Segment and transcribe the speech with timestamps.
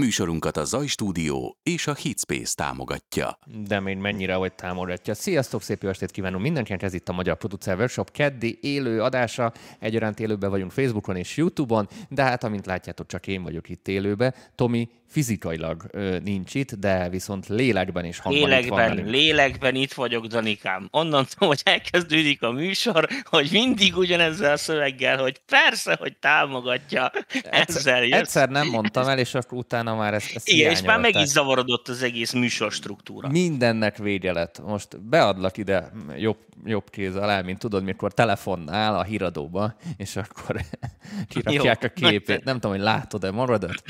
[0.00, 3.38] Műsorunkat a Zaj Stúdió és a Hitspace támogatja.
[3.66, 5.14] De még mennyire, hogy támogatja.
[5.14, 9.52] Sziasztok, szép jó estét kívánunk mindenkinek, ez itt a Magyar Producer Workshop keddi élő adása.
[9.78, 14.34] Egyaránt élőben vagyunk Facebookon és Youtube-on, de hát amint látjátok, csak én vagyok itt élőbe.
[14.54, 19.92] Tomi fizikailag ö, nincs itt, de viszont lélekben és hangban lélekben, itt van Lélekben itt
[19.92, 20.88] vagyok, Danikám.
[20.90, 27.12] Onnantól, hogy elkezdődik a műsor, hogy mindig ugyanezzel a szöveggel, hogy persze, hogy támogatja.
[27.28, 28.18] Egyszer, Ezzel jössz.
[28.18, 31.28] egyszer nem mondtam el, és akkor utána már ezt, ezt Igen, és már meg is
[31.28, 33.28] zavarodott az egész műsor struktúra.
[33.28, 34.62] Mindennek vége lett.
[34.64, 40.60] Most beadlak ide jobb, jobb kéz alá, mint tudod, mikor telefonnál a híradóba, és akkor
[41.28, 42.44] kirakják Jó, a képét.
[42.44, 43.82] Nem tudom, hogy látod-e magadat?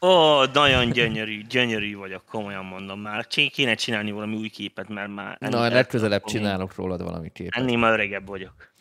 [0.00, 3.26] Ó, nagyon gyönyörű, gyönyörű vagyok, komolyan mondom már.
[3.26, 5.36] Kéne csinálni valami új képet, mert már...
[5.40, 7.60] Na, legközelebb csinálok rólad valami képet.
[7.60, 8.72] Ennél már öregebb vagyok.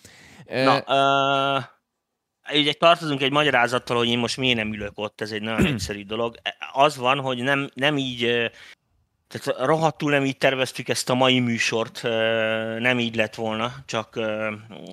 [0.45, 0.77] Ö, Na,
[1.57, 1.63] uh,
[2.59, 6.05] ugye tartozunk egy magyarázattal, hogy én most miért nem ülök ott, ez egy nagyon egyszerű
[6.05, 6.35] dolog.
[6.73, 8.51] Az van, hogy nem, nem így,
[9.27, 12.03] tehát rohadtul nem így terveztük ezt a mai műsort,
[12.79, 14.15] nem így lett volna, csak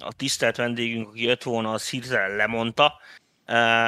[0.00, 3.00] a tisztelt vendégünk, aki jött volna, az hirtelen lemondta.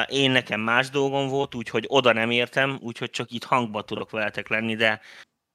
[0.08, 4.48] Én nekem más dolgom volt, úgyhogy oda nem értem, úgyhogy csak itt hangba tudok veletek
[4.48, 5.00] lenni, de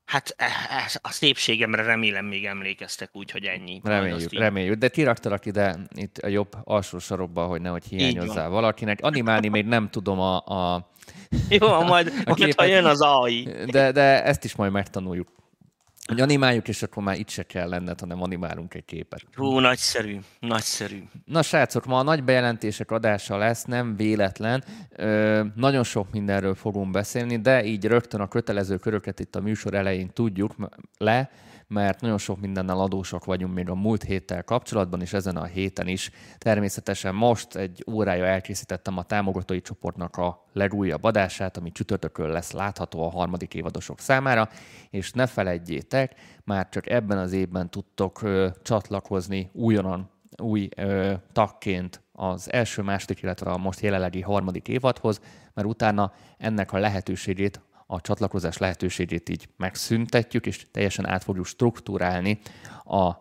[0.05, 3.81] hát eh, ez- a szépségemre remélem még emlékeztek, úgyhogy ennyi.
[3.83, 4.77] Reméljük, reméljük.
[4.77, 9.00] De ti raktalak ide itt a jobb alsó sarokba, hogy nehogy hiányozzál valakinek.
[9.02, 10.89] Animálni még nem tudom a, a
[11.50, 13.50] Jó, majd, majd ha jön az AI.
[13.66, 15.27] de, de ezt is majd megtanuljuk.
[16.09, 19.21] Hogy animáljuk, és akkor már itt se kell lenned, hanem animálunk egy képet.
[19.35, 21.03] Hú, nagyszerű, nagyszerű.
[21.25, 24.63] Na srácok, ma a nagy bejelentések adása lesz, nem véletlen.
[24.95, 29.73] Ö, nagyon sok mindenről fogunk beszélni, de így rögtön a kötelező köröket itt a műsor
[29.73, 30.55] elején tudjuk
[30.97, 31.30] le,
[31.69, 35.87] mert nagyon sok mindennel adósak vagyunk még a múlt héttel kapcsolatban, és ezen a héten
[35.87, 36.11] is.
[36.37, 43.03] Természetesen most egy órája elkészítettem a támogatói csoportnak a legújabb adását, ami csütörtökön lesz látható
[43.03, 44.49] a harmadik évadosok számára,
[44.89, 52.02] és ne felejtjétek, már csak ebben az évben tudtok ö, csatlakozni újonnan új ö, tagként
[52.11, 55.21] az első, második, illetve a most jelenlegi harmadik évadhoz,
[55.53, 57.61] mert utána ennek a lehetőségét,
[57.92, 62.39] a csatlakozás lehetőségét így megszüntetjük, és teljesen át fogjuk struktúrálni
[62.83, 63.11] a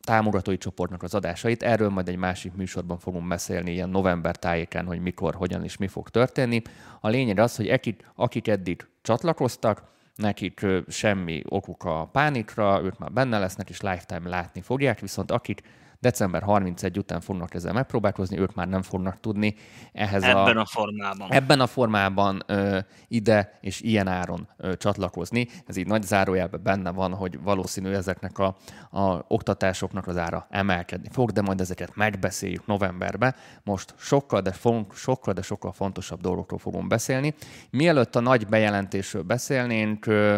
[0.00, 1.62] támogatói csoportnak az adásait.
[1.62, 5.86] Erről majd egy másik műsorban fogunk beszélni ilyen november tájékán, hogy mikor, hogyan és mi
[5.86, 6.62] fog történni.
[7.00, 9.82] A lényeg az, hogy akik, akik eddig csatlakoztak,
[10.14, 15.62] nekik semmi okuk a pánikra, ők már benne lesznek, és lifetime látni fogják, viszont akik
[16.00, 19.54] december 31 után fognak ezzel megpróbálkozni, ők már nem fognak tudni
[19.92, 21.32] ehhez Ebben a, a formában.
[21.32, 22.78] ebben a formában ö,
[23.08, 25.48] ide és ilyen áron ö, csatlakozni.
[25.66, 28.56] Ez így nagy zárójelben benne van, hogy valószínű ezeknek a,
[28.90, 33.34] a oktatásoknak az ára emelkedni fog, de majd ezeket megbeszéljük novemberben.
[33.62, 37.34] Most sokkal, de, fon- sokkal, de sokkal fontosabb dolgokról fogunk beszélni.
[37.70, 40.36] Mielőtt a nagy bejelentésről beszélnénk, ö,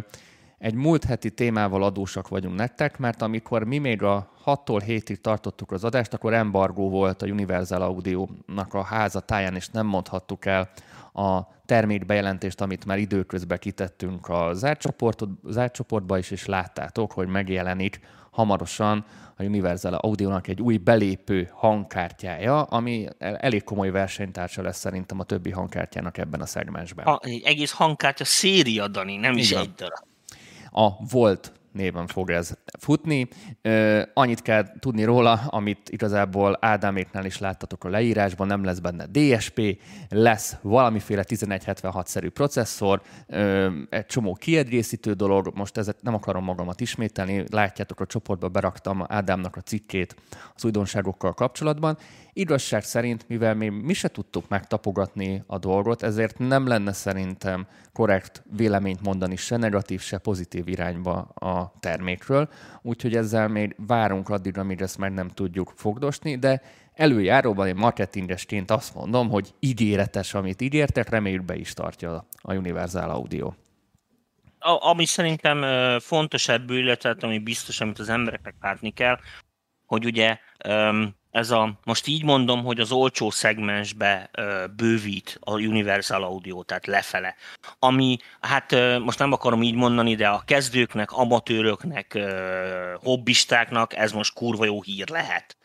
[0.62, 5.72] egy múlt heti témával adósak vagyunk nektek, mert amikor mi még a 6-tól 7-ig tartottuk
[5.72, 10.70] az adást, akkor embargó volt a Universal Audio-nak a háza táján, és nem mondhattuk el
[11.12, 18.00] a termékbejelentést, amit már időközben kitettünk a zárt, csoportba is, és láttátok, hogy megjelenik
[18.30, 19.04] hamarosan
[19.36, 25.24] a Universal Audio-nak egy új belépő hangkártyája, ami el- elég komoly versenytársa lesz szerintem a
[25.24, 27.04] többi hangkártyának ebben a szegmensben.
[27.04, 29.62] Ha, egy egész hangkártya széria, Dani, nem is Igen.
[29.62, 30.10] egy darab.
[30.72, 33.28] A Volt néven fog ez futni.
[34.14, 39.80] Annyit kell tudni róla, amit igazából Ádáméknál is láttatok a leírásban, nem lesz benne DSP,
[40.08, 43.02] lesz valamiféle 1176-szerű processzor,
[43.90, 49.56] egy csomó kiegészítő dolog, most ezet nem akarom magamat ismételni, látjátok a csoportba beraktam Ádámnak
[49.56, 50.16] a cikkét
[50.54, 51.98] az újdonságokkal kapcsolatban.
[52.34, 58.42] Igazság szerint, mivel mi, mi se tudtuk megtapogatni a dolgot, ezért nem lenne szerintem korrekt
[58.56, 62.48] véleményt mondani se negatív, se pozitív irányba a termékről,
[62.82, 66.62] úgyhogy ezzel még várunk addig, amíg ezt meg nem tudjuk fogdosni, de
[66.94, 73.10] előjáróban én marketingesként azt mondom, hogy ígéretes, amit ígértek, reméljük be is tartja a Universal
[73.10, 73.52] Audio.
[74.58, 75.64] A, ami szerintem
[75.98, 79.18] fontos ebből, illetve hát, ami biztos, amit az embereknek látni kell,
[79.92, 80.38] hogy ugye
[81.30, 84.30] ez a, most így mondom, hogy az olcsó szegmensbe
[84.76, 87.34] bővít a Universal Audio, tehát lefele.
[87.78, 92.18] Ami, hát most nem akarom így mondani, de a kezdőknek, amatőröknek,
[93.02, 95.56] hobbistáknak ez most kurva jó hír lehet.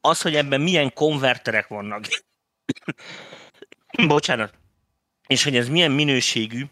[0.00, 2.04] Az, hogy ebben milyen konverterek vannak,
[4.06, 4.54] bocsánat,
[5.26, 6.64] és hogy ez milyen minőségű,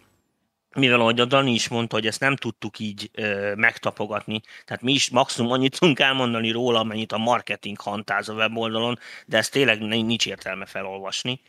[0.74, 4.92] mivel ahogy a Dani is mondta, hogy ezt nem tudtuk így ö, megtapogatni, tehát mi
[4.92, 9.80] is maximum annyit tudunk elmondani róla, amennyit a marketing hantáz a weboldalon, de ezt tényleg
[9.80, 11.40] nincs értelme felolvasni.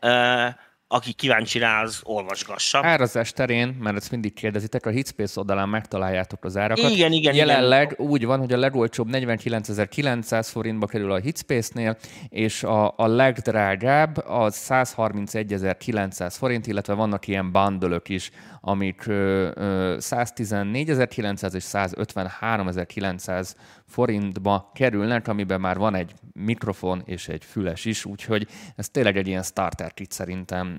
[0.00, 0.46] Ö,
[0.88, 2.80] aki kíváncsi rá, az olvasgassa.
[2.82, 6.90] Árazás terén, mert ezt mindig kérdezitek, a Hitspace oldalán megtaláljátok az árakat.
[6.90, 8.06] Igen, igen, Jelenleg igen.
[8.10, 11.96] úgy van, hogy a legolcsóbb 49.900 forintba kerül a Hitspace-nél,
[12.28, 18.30] és a, a legdrágább az 131.900 forint, illetve vannak ilyen bundle is,
[18.68, 23.54] amik 114.900 és 153.900
[23.86, 28.46] forintba kerülnek, amiben már van egy mikrofon és egy füles is, úgyhogy
[28.76, 30.78] ez tényleg egy ilyen starter kit szerintem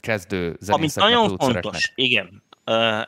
[0.00, 2.42] kezdő zenészeknek, Ami nagyon fontos, igen,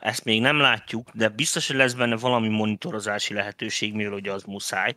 [0.01, 4.43] ezt még nem látjuk, de biztos, hogy lesz benne valami monitorozási lehetőség, mivel ugye az
[4.43, 4.95] muszáj.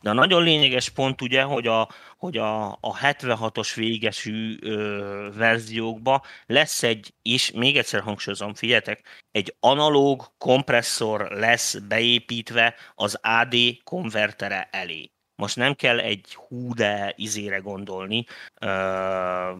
[0.00, 6.24] De a nagyon lényeges pont ugye, hogy a, hogy a, a 76-os végesű ö, verziókba
[6.46, 9.02] lesz egy, és még egyszer hangsúlyozom, figyeljetek,
[9.32, 13.54] egy analóg kompresszor lesz beépítve az AD
[13.84, 15.10] konvertere elé.
[15.34, 18.24] Most nem kell egy hú de izére gondolni,
[18.60, 19.52] ö,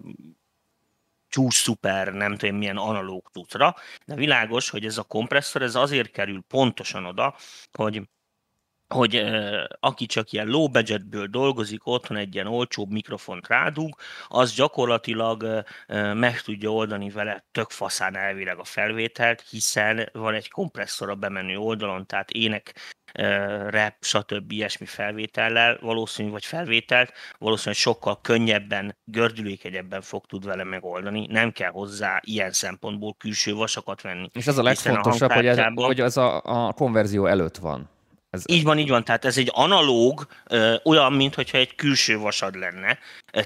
[1.29, 3.75] csúcs szuper, nem tudom milyen analóg tutra,
[4.07, 7.37] de világos, hogy ez a kompresszor ez azért kerül pontosan oda,
[7.73, 8.03] hogy
[8.95, 9.25] hogy
[9.81, 13.97] aki csak ilyen low budgetből dolgozik, otthon egy ilyen olcsóbb mikrofont rádug,
[14.29, 20.51] az gyakorlatilag uh, meg tudja oldani vele tök faszán elvileg a felvételt, hiszen van egy
[20.51, 22.75] kompresszor a bemenő oldalon, tehát ének
[23.69, 24.53] rap, stb.
[24.53, 31.27] ilyesmi felvétellel, valószínű, vagy felvételt, valószínűleg sokkal könnyebben, gördülékenyebben fog tud vele megoldani.
[31.27, 34.29] Nem kell hozzá ilyen szempontból külső vasakat venni.
[34.33, 37.89] És ez a legfontosabb, a hogy, ez, hogy az a, a konverzió előtt van.
[38.31, 38.43] Ez...
[38.47, 39.05] Így van, így van.
[39.05, 40.27] Tehát ez egy analóg,
[40.85, 42.99] olyan, mintha egy külső vasad lenne.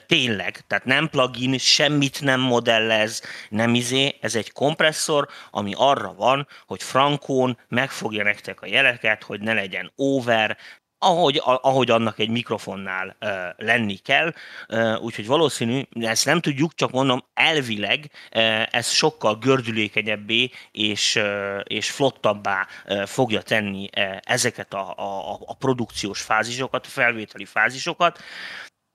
[0.06, 0.64] Tényleg.
[0.66, 4.18] Tehát nem plugin, semmit nem modellez, nem izé.
[4.20, 9.92] Ez egy kompresszor, ami arra van, hogy frankón megfogja nektek a jeleket, hogy ne legyen
[9.96, 10.58] over,
[11.04, 14.32] ahogy, ahogy annak egy mikrofonnál uh, lenni kell,
[14.68, 21.60] uh, úgyhogy valószínű, ezt nem tudjuk, csak mondom, elvileg uh, ez sokkal gördülékenyebbé és, uh,
[21.64, 28.18] és flottabbá uh, fogja tenni uh, ezeket a, a, a produkciós fázisokat, a felvételi fázisokat,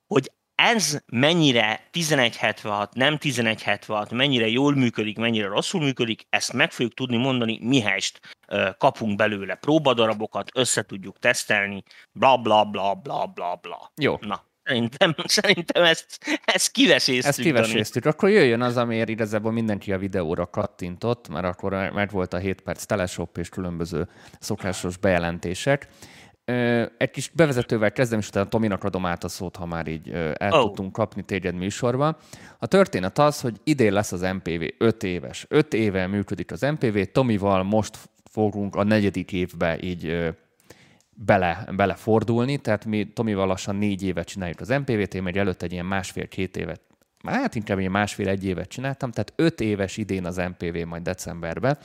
[0.08, 6.94] hogy ez mennyire 1176, nem 1176, mennyire jól működik, mennyire rosszul működik, ezt meg fogjuk
[6.94, 8.20] tudni mondani, mihelyst
[8.78, 13.92] kapunk belőle próbadarabokat, össze tudjuk tesztelni, bla bla bla bla bla bla.
[14.02, 14.18] Jó.
[14.22, 17.26] Na, Szerintem, szerintem ezt, ezt kiveséztük.
[17.26, 18.06] Ezt kiveséztük.
[18.06, 22.62] Akkor jöjjön az, amiért igazából mindenki a videóra kattintott, mert akkor meg volt a 7
[22.62, 24.08] perc teleshop és különböző
[24.40, 25.88] szokásos bejelentések.
[26.98, 30.52] Egy kis bevezetővel kezdem, és utána Tominak adom át a szót, ha már így el
[30.52, 30.62] oh.
[30.62, 32.18] tudtunk kapni téged műsorba.
[32.60, 35.46] A történet az, hogy idén lesz az MPV 5 éves.
[35.50, 37.98] 5 éve működik az MPV, Tomival most
[38.32, 40.34] fogunk a negyedik évbe így
[41.26, 45.72] bele, belefordulni, tehát mi Tomival lassan négy évet csináljuk az MPV-t, én még előtt egy
[45.72, 46.82] ilyen másfél-két évet,
[47.24, 51.78] hát inkább ilyen másfél-egy évet csináltam, tehát öt éves idén az MPV majd decemberben,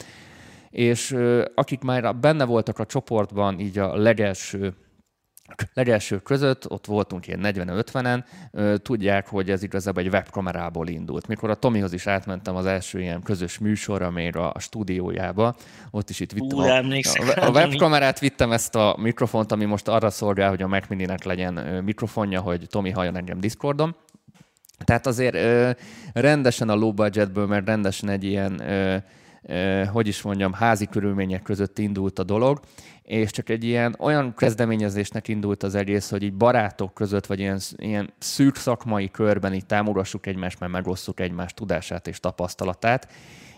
[0.74, 1.16] és
[1.54, 4.74] akik már benne voltak a csoportban, így a legelső
[5.74, 8.24] legelső között, ott voltunk ilyen 40-50-en,
[8.82, 11.26] tudják, hogy ez igazából egy webkamerából indult.
[11.26, 15.54] Mikor a Tomihoz is átmentem az első ilyen közös műsorra, még a, a stúdiójába,
[15.90, 16.82] ott is itt vittem Ú, a,
[17.36, 21.24] a, a webkamerát, vittem ezt a mikrofont, ami most arra szolgál, hogy a Mac Mini-nek
[21.24, 23.96] legyen mikrofonja, hogy Tomi halljon engem Discordon.
[24.84, 25.70] Tehát azért ö,
[26.12, 28.96] rendesen a low budgetből, mert rendesen egy ilyen ö,
[29.92, 32.60] hogy is mondjam, házi körülmények között indult a dolog,
[33.02, 37.60] és csak egy ilyen olyan kezdeményezésnek indult az egész, hogy így barátok között, vagy ilyen,
[37.76, 43.08] ilyen szűk szakmai körben így támogassuk egymást, mert megosszuk egymás tudását és tapasztalatát,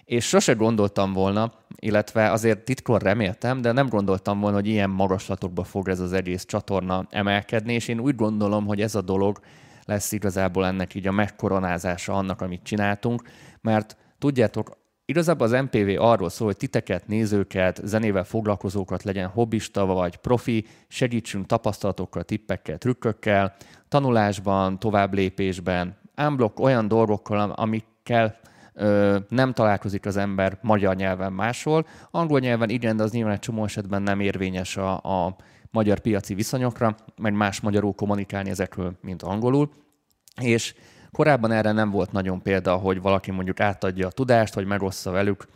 [0.04, 5.64] és sose gondoltam volna, illetve azért titkor reméltem, de nem gondoltam volna, hogy ilyen magaslatokba
[5.64, 9.40] fog ez az egész csatorna emelkedni, és én úgy gondolom, hogy ez a dolog
[9.84, 13.22] lesz igazából ennek így a megkoronázása annak, amit csináltunk,
[13.60, 14.76] mert tudjátok,
[15.08, 21.46] Igazából az MPV arról szól, hogy titeket, nézőket, zenével foglalkozókat legyen hobbista vagy profi, segítsünk
[21.46, 23.56] tapasztalatokkal, tippekkel, trükkökkel,
[23.88, 28.38] tanulásban, továbblépésben, ámblok olyan dolgokkal, amikkel
[28.74, 31.86] ö, nem találkozik az ember magyar nyelven máshol.
[32.10, 34.92] Angol nyelven igen, de az nyilván egy csomó esetben nem érvényes a,
[35.26, 35.36] a
[35.70, 39.70] magyar piaci viszonyokra, meg más magyarul kommunikálni ezekről, mint angolul.
[40.40, 40.74] És
[41.16, 45.46] Korábban erre nem volt nagyon példa, hogy valaki mondjuk átadja a tudást, hogy megossza velük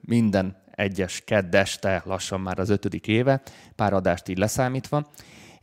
[0.00, 3.42] minden egyes keddeste, lassan már az ötödik éve,
[3.76, 5.10] pár adást így leszámítva,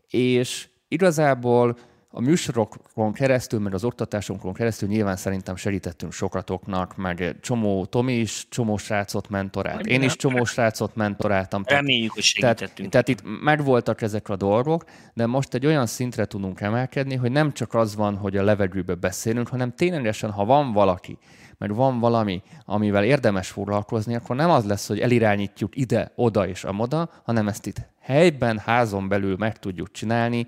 [0.08, 1.78] és igazából
[2.14, 8.46] a műsorokon keresztül, meg az oktatásunkon keresztül nyilván szerintem segítettünk sokatoknak, meg csomó Tomi is
[8.50, 9.86] csomó srácot mentorált.
[9.86, 11.64] Én is csomó srácot mentoráltam.
[11.66, 12.90] Reméljük, hogy segítettünk.
[12.90, 17.32] Tehát, tehát itt megvoltak ezek a dolgok, de most egy olyan szintre tudunk emelkedni, hogy
[17.32, 21.18] nem csak az van, hogy a levegőbe beszélünk, hanem ténylegesen, ha van valaki,
[21.58, 26.64] mert van valami, amivel érdemes foglalkozni, akkor nem az lesz, hogy elirányítjuk ide, oda és
[26.64, 30.48] amoda, hanem ezt itt helyben, házon belül meg tudjuk csinálni,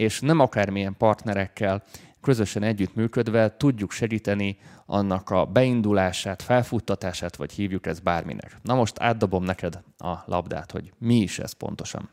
[0.00, 1.82] és nem akármilyen partnerekkel
[2.20, 8.56] közösen együttműködve tudjuk segíteni annak a beindulását, felfuttatását, vagy hívjuk ezt bárminek.
[8.62, 12.10] Na most átdobom neked a labdát, hogy mi is ez pontosan.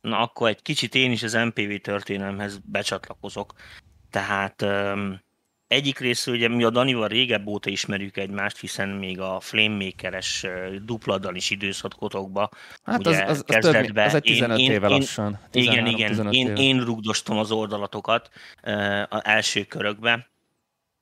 [0.00, 3.52] Na akkor egy kicsit én is az MPV történelmhez becsatlakozok.
[4.10, 4.64] Tehát
[5.68, 10.46] egyik részről ugye mi a Danival régebb óta ismerjük egymást, hiszen még a Flamemaker-es
[11.32, 12.50] is időszakotokba
[12.84, 15.38] hát ugye az, az, az, több, az egy 15 én, éve lassan.
[15.52, 18.30] igen, igen, én, én rugdostam az oldalatokat
[19.08, 20.28] az első körökbe,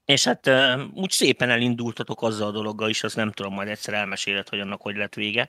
[0.04, 0.50] és hát
[0.94, 4.82] úgy szépen elindultatok azzal a dologgal is, azt nem tudom, majd egyszer elmeséled, hogy annak
[4.82, 5.48] hogy lett vége.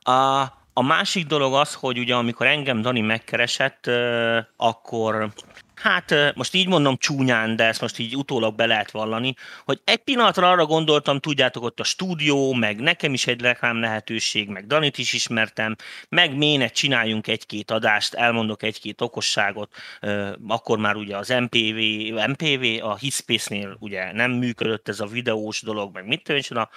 [0.00, 0.40] A,
[0.72, 3.90] a másik dolog az, hogy ugye amikor engem Dani megkeresett,
[4.56, 5.32] akkor
[5.82, 9.34] hát most így mondom csúnyán, de ezt most így utólag be lehet vallani,
[9.64, 14.48] hogy egy pillanatra arra gondoltam, tudjátok, ott a stúdió, meg nekem is egy reklám lehetőség,
[14.48, 15.76] meg Danit is ismertem,
[16.08, 19.74] meg ménet csináljunk egy-két adást, elmondok egy-két okosságot,
[20.48, 21.76] akkor már ugye az MPV,
[22.28, 26.68] MPV a Hitspace-nél ugye nem működött ez a videós dolog, meg mit tudom,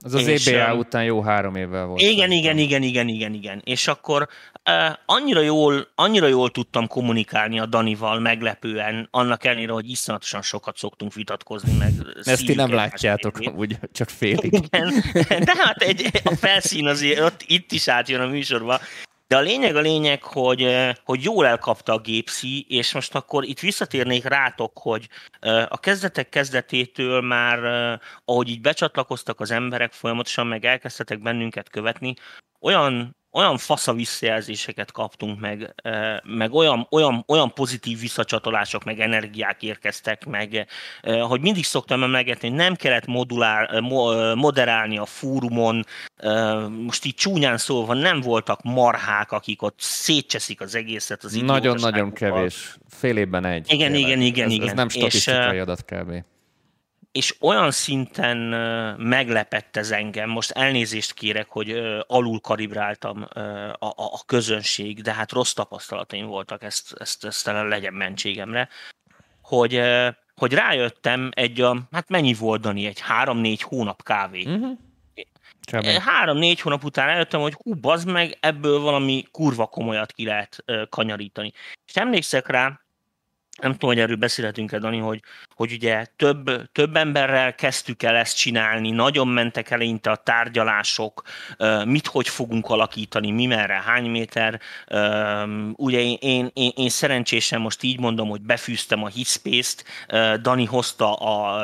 [0.00, 2.00] az az és, EBA után jó három évvel volt.
[2.00, 3.62] Igen, igen, igen, igen, igen, igen.
[3.64, 4.28] És akkor
[4.70, 10.76] uh, annyira, jól, annyira jól tudtam kommunikálni a Danival meglepően, annak ellenére, hogy iszonyatosan sokat
[10.76, 14.52] szoktunk vitatkozni, meg Ezt ti nem látjátok, úgy csak félig.
[14.52, 14.94] Igen,
[15.28, 18.80] de hát egy, a felszín azért ott, itt is átjön a műsorba,
[19.26, 23.60] de a lényeg a lényeg, hogy, hogy jól elkapta a gépszi, és most akkor itt
[23.60, 25.08] visszatérnék rátok, hogy
[25.68, 27.58] a kezdetek kezdetétől már,
[28.24, 32.14] ahogy így becsatlakoztak az emberek folyamatosan, meg elkezdtetek bennünket követni,
[32.60, 35.74] olyan olyan fasza visszajelzéseket kaptunk meg,
[36.22, 40.66] meg olyan, olyan, olyan pozitív visszacsatolások, meg energiák érkeztek meg,
[41.20, 43.80] hogy mindig szoktam emlegetni, hogy nem kellett modulál,
[44.34, 45.84] moderálni a fórumon,
[46.84, 52.76] most így csúnyán szólva nem voltak marhák, akik ott szétcseszik az egészet az Nagyon-nagyon kevés.
[52.88, 53.72] Fél évben egy.
[53.72, 54.68] Igen, igen, igen, ez, igen.
[54.68, 56.24] Ez nem statisztikai és, adat kb
[57.16, 58.36] és olyan szinten
[58.98, 61.70] meglepett ez engem, most elnézést kérek, hogy
[62.06, 63.38] alul kalibráltam a,
[63.78, 68.68] a, a közönség, de hát rossz tapasztalataim voltak, ezt, ezt, ezt legyen mentségemre,
[69.42, 69.80] hogy,
[70.34, 74.44] hogy rájöttem egy, a, hát mennyi volt Dani, egy három-négy hónap kávé.
[74.44, 74.78] Uh-huh.
[75.98, 81.52] Három-négy hónap után eljöttem, hogy hú, bazd meg, ebből valami kurva komolyat ki lehet kanyarítani.
[81.86, 82.80] És emlékszek rá,
[83.60, 85.22] nem tudom, hogy erről beszélhetünk-e, Dani, hogy,
[85.56, 91.22] hogy ugye több, több emberrel kezdtük el ezt csinálni, nagyon mentek eleinte a tárgyalások,
[91.84, 94.60] mit hogy fogunk alakítani, mi merre, hány méter.
[95.72, 99.84] Ugye én, én, én, én szerencsésen most így mondom, hogy befűztem a Hitspace-t,
[100.40, 101.56] Dani hozta a,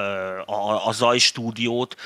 [0.47, 1.97] a, a Zaj stúdiót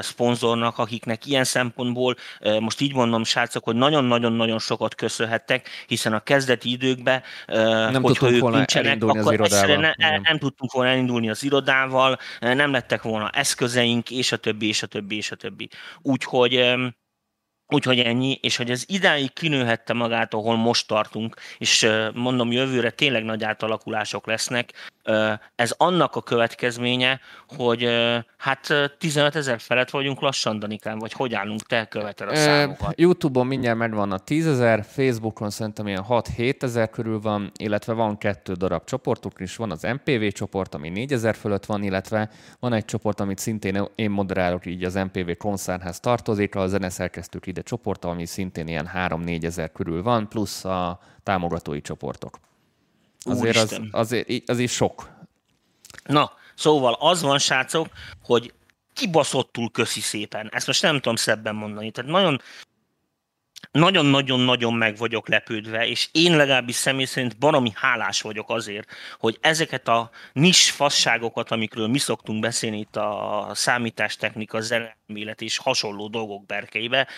[0.00, 2.16] szponzornak, akiknek ilyen szempontból
[2.60, 8.50] most így mondom, srácok, hogy nagyon-nagyon-nagyon sokat köszönhettek, hiszen a kezdeti időkben, nem hogyha ők
[8.50, 9.76] nincsenek, az irodával.
[9.76, 10.20] Ne, nem.
[10.22, 14.86] nem tudtunk volna elindulni az irodával, nem lettek volna eszközeink, és a többi, és a
[14.86, 15.68] többi, és a többi.
[16.02, 16.76] Úgyhogy
[17.68, 23.24] Úgyhogy ennyi, és hogy ez idáig kinőhette magát, ahol most tartunk, és mondom, jövőre tényleg
[23.24, 24.72] nagy átalakulások lesznek,
[25.54, 27.20] ez annak a következménye,
[27.56, 27.88] hogy
[28.36, 33.00] hát 15 ezer felett vagyunk lassan, Danikán, vagy hogy állunk, te követel a számokat?
[33.00, 38.18] Youtube-on mindjárt megvan a 10 ezer, Facebookon szerintem ilyen 6-7 ezer körül van, illetve van
[38.18, 42.30] kettő darab csoportunk is, van az MPV csoport, ami 4 ezer fölött van, illetve
[42.60, 47.64] van egy csoport, amit szintén én moderálok, így az MPV konszernhez tartozik, a zeneszerkesztők ide
[47.64, 52.38] csoport, ami szintén ilyen 3-4 ezer körül van, plusz a támogatói csoportok.
[53.20, 55.10] Azért az, azért, azért sok.
[56.04, 57.88] Na, szóval az van, srácok,
[58.22, 58.54] hogy
[58.92, 60.48] kibaszottul köszi szépen.
[60.52, 61.90] Ezt most nem tudom szebben mondani.
[61.90, 62.40] Tehát nagyon
[63.70, 69.88] nagyon-nagyon-nagyon meg vagyok lepődve, és én legalábbis személy szerint baromi hálás vagyok azért, hogy ezeket
[69.88, 77.08] a nis fasságokat, amikről mi szoktunk beszélni itt a számítástechnika, zenemélet és hasonló dolgok berkeibe,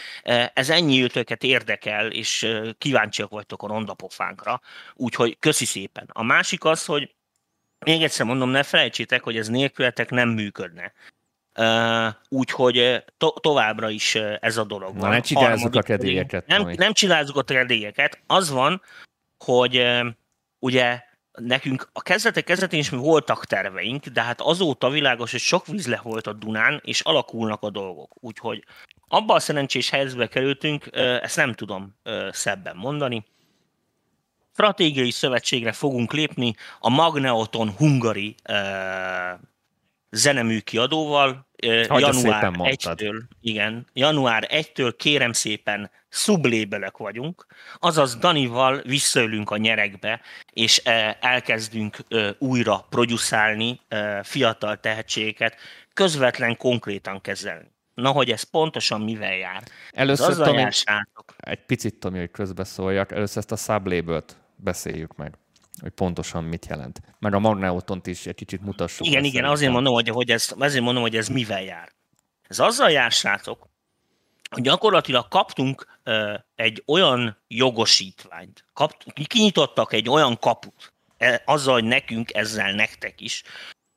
[0.55, 2.47] ez ennyi őtöket érdekel, és
[2.79, 4.61] kíváncsiak vagytok a rondapofánkra,
[4.95, 6.09] úgyhogy köszi szépen.
[6.13, 7.15] A másik az, hogy
[7.85, 10.93] még egyszer mondom, ne felejtsétek, hogy ez nélkületek nem működne.
[12.29, 15.11] Úgyhogy to- továbbra is ez a dolog Na, van.
[15.11, 16.47] Ne csinázzuk a kedélyeket.
[16.47, 18.23] Nem, nem csinázzuk a kedélyeket.
[18.27, 18.83] Az van,
[19.39, 19.87] hogy
[20.59, 25.67] ugye nekünk a kezdetek kezdetén is mi voltak terveink, de hát azóta világos, hogy sok
[25.67, 28.13] víz volt a Dunán, és alakulnak a dolgok.
[28.21, 28.65] Úgyhogy
[29.09, 31.95] abban a szerencsés helyzetbe kerültünk, ezt nem tudom
[32.31, 33.25] szebben mondani.
[34.53, 38.35] Stratégiai szövetségre fogunk lépni a Magneoton Hungary
[40.11, 41.48] zenemű kiadóval.
[41.89, 47.47] Hogy január 1-től, igen, január 1-től kérem szépen szublébelek vagyunk,
[47.79, 50.21] azaz Danival visszaülünk a nyerekbe,
[50.53, 50.83] és
[51.21, 51.97] elkezdünk
[52.39, 53.81] újra producálni
[54.23, 55.57] fiatal tehetségeket,
[55.95, 57.71] közvetlen konkrétan kezelni.
[57.95, 59.63] Na, hogy ez pontosan mivel jár?
[59.91, 60.67] Először, Tomi,
[61.37, 65.35] egy picit, Tomi, hogy közbeszóljak, először ezt a sublabelt beszéljük meg
[65.81, 67.01] hogy pontosan mit jelent.
[67.19, 69.07] Mert a Magneotont is egy kicsit mutassuk.
[69.07, 71.89] Igen, igen, azért mondom, hogy, hogy ez, azért mondom, hogy ez mivel jár.
[72.43, 73.69] Ez azzal jár, srácok,
[74.51, 81.85] hogy gyakorlatilag kaptunk uh, egy olyan jogosítványt, kaptunk, kinyitottak egy olyan kaput, e, azzal, hogy
[81.85, 83.43] nekünk, ezzel nektek is,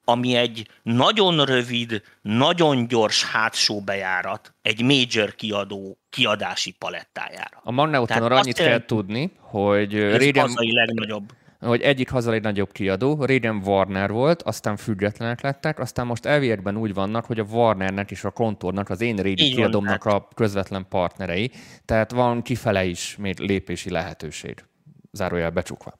[0.04, 7.62] ami egy nagyon rövid, nagyon gyors hátsó bejárat egy major kiadó kiadási palettájára.
[7.64, 10.50] A Magneuton annyit kell tudni, hogy régen...
[10.56, 11.34] legnagyobb
[11.68, 16.94] hogy egyik hazai nagyobb kiadó, régen Warner volt, aztán függetlenek lettek, aztán most elviekben úgy
[16.94, 20.06] vannak, hogy a Warnernek és a Kontornak, az én régi Így hát.
[20.06, 21.51] a közvetlen partnerei,
[21.86, 24.63] tehát van kifele is még lépési lehetőség.
[25.12, 26.00] Zárójel becsukva.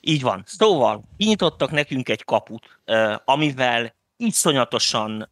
[0.00, 0.42] Így van.
[0.46, 2.80] Szóval kinyitottak nekünk egy kaput,
[3.24, 5.28] amivel iszonyatosan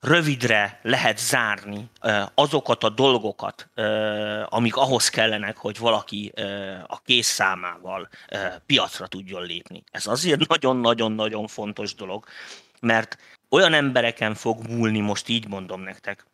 [0.00, 1.90] rövidre lehet zárni
[2.34, 3.68] azokat a dolgokat,
[4.44, 6.32] amik ahhoz kellenek, hogy valaki
[6.86, 8.08] a kész számával
[8.66, 9.84] piacra tudjon lépni.
[9.90, 12.24] Ez azért nagyon-nagyon-nagyon fontos dolog,
[12.80, 13.18] mert
[13.50, 16.26] olyan embereken fog múlni, most így mondom nektek,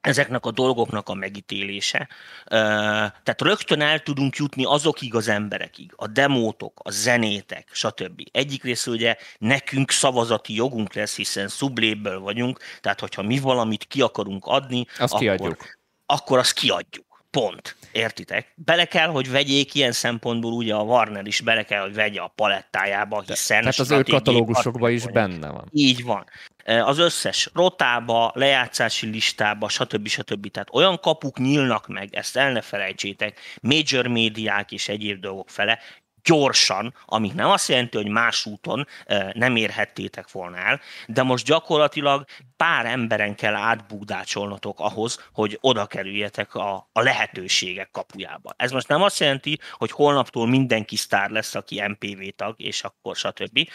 [0.00, 2.08] ezeknek a dolgoknak a megítélése.
[2.44, 8.22] Tehát rögtön el tudunk jutni azokig az emberekig, a demótok, a zenétek, stb.
[8.32, 14.02] Egyik rész ugye nekünk szavazati jogunk lesz, hiszen szubléből vagyunk, tehát hogyha mi valamit ki
[14.02, 15.78] akarunk adni, azt akkor, kiadjuk.
[16.06, 17.08] akkor azt kiadjuk.
[17.30, 17.76] Pont.
[17.92, 18.52] Értitek?
[18.54, 22.32] Bele kell, hogy vegyék ilyen szempontból, ugye a Warner is bele kell, hogy vegye a
[22.34, 23.58] palettájába, hiszen...
[23.58, 25.68] Tehát az ő katalógusokban is benne van.
[25.72, 26.24] Így van
[26.64, 30.08] az összes rotába, lejátszási listába, stb.
[30.08, 30.50] stb.
[30.50, 35.78] Tehát olyan kapuk nyílnak meg, ezt el ne felejtsétek, major médiák és egyéb dolgok fele,
[36.22, 38.86] gyorsan, ami nem azt jelenti, hogy más úton
[39.32, 42.24] nem érhettétek volna el, de most gyakorlatilag
[42.56, 48.54] pár emberen kell átbúdácsolnotok ahhoz, hogy oda kerüljetek a, a lehetőségek kapujába.
[48.56, 53.16] Ez most nem azt jelenti, hogy holnaptól mindenki sztár lesz, aki MPV tag, és akkor
[53.16, 53.68] stb.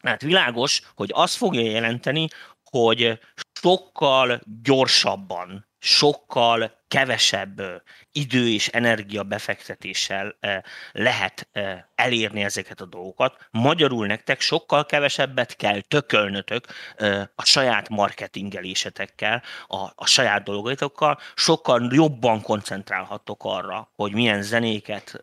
[0.00, 2.28] Mert világos, hogy azt fogja jelenteni,
[2.64, 3.18] hogy
[3.60, 7.62] sokkal gyorsabban, sokkal kevesebb
[8.12, 10.36] idő és energia befektetéssel
[10.92, 11.48] lehet
[11.94, 13.46] elérni ezeket a dolgokat.
[13.50, 16.66] Magyarul nektek sokkal kevesebbet kell tökölnötök
[17.34, 25.20] a saját marketingelésetekkel, a, a saját dolgaitokkal, sokkal jobban koncentrálhattok arra, hogy milyen zenéket,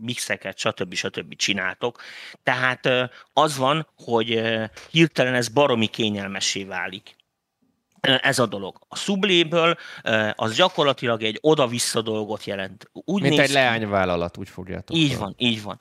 [0.00, 0.94] mixeket, stb.
[0.94, 1.36] stb.
[1.36, 2.02] csináltok.
[2.42, 2.88] Tehát
[3.32, 4.42] az van, hogy
[4.90, 7.15] hirtelen ez baromi kényelmessé válik
[8.00, 8.78] ez a dolog.
[8.88, 9.76] A subléből
[10.34, 12.90] az gyakorlatilag egy oda-vissza dolgot jelent.
[12.92, 14.96] Úgy Mint egy leányvállalat, úgy fogjátok.
[14.96, 15.80] Így van, így van.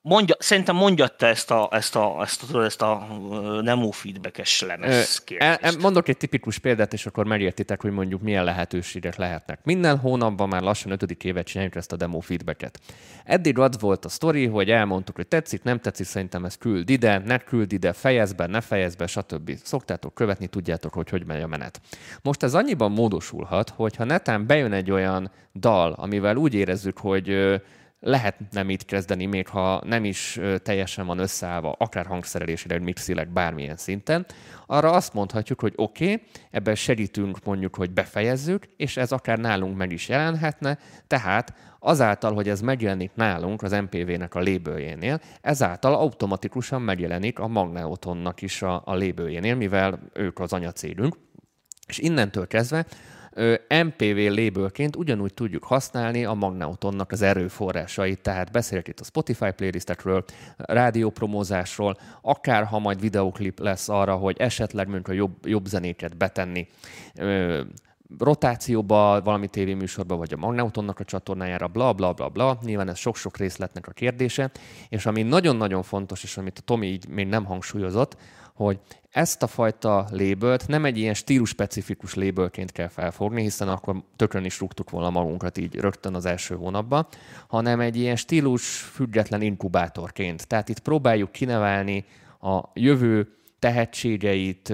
[0.00, 3.06] Mondja, szerintem mondjatta ezt a, ezt a, ezt a, ezt a
[3.62, 5.78] nemo feedbackes lemez kérdést.
[5.80, 9.58] Mondok egy tipikus példát, és akkor megértitek, hogy mondjuk milyen lehetőségek lehetnek.
[9.64, 12.80] Minden hónapban már lassan ötödik évet csináljuk ezt a demo feedbacket.
[13.24, 17.18] Eddig az volt a sztori, hogy elmondtuk, hogy tetszik, nem tetszik, szerintem ez küld ide,
[17.18, 19.50] ne küld ide, fejezd be, ne fejezd be, stb.
[19.62, 21.80] Szoktátok követni, tudjátok, hogy hogy megy a menet.
[22.22, 27.60] Most ez annyiban módosulhat, hogy ha netán bejön egy olyan dal, amivel úgy érezzük, hogy
[28.04, 34.26] lehetne mit kezdeni, még ha nem is teljesen van összeállva, akár hangszerelésileg, mixileg, bármilyen szinten,
[34.66, 39.76] arra azt mondhatjuk, hogy oké, okay, ebben segítünk mondjuk, hogy befejezzük, és ez akár nálunk
[39.76, 46.82] meg is jelenhetne, tehát azáltal, hogy ez megjelenik nálunk az MPV-nek a lébőjénél, ezáltal automatikusan
[46.82, 51.16] megjelenik a Magneotonnak is a, a lébőjénél, mivel ők az anyacélünk,
[51.86, 52.86] és innentől kezdve
[53.84, 60.24] MPV lébőként ugyanúgy tudjuk használni a Magnautonnak az erőforrásait, tehát beszélek itt a Spotify playlistekről,
[60.56, 66.66] rádiópromózásról, akár ha majd videoklip lesz arra, hogy esetleg mondjuk a jobb, jobb zenéket betenni
[68.18, 72.58] rotációba, valami tévéműsorba, vagy a Magnautonnak a csatornájára, bla, bla, bla, bla.
[72.62, 74.50] Nyilván ez sok-sok részletnek a kérdése.
[74.88, 78.16] És ami nagyon-nagyon fontos, és amit a Tomi így még nem hangsúlyozott,
[78.54, 84.44] hogy ezt a fajta lébölt nem egy ilyen stílus-specifikus lébölként kell felfogni, hiszen akkor tökön
[84.44, 87.06] is rúgtuk volna magunkat így rögtön az első hónapban,
[87.48, 90.46] hanem egy ilyen stílus független inkubátorként.
[90.46, 92.04] Tehát itt próbáljuk kinevelni
[92.40, 94.72] a jövő tehetségeit,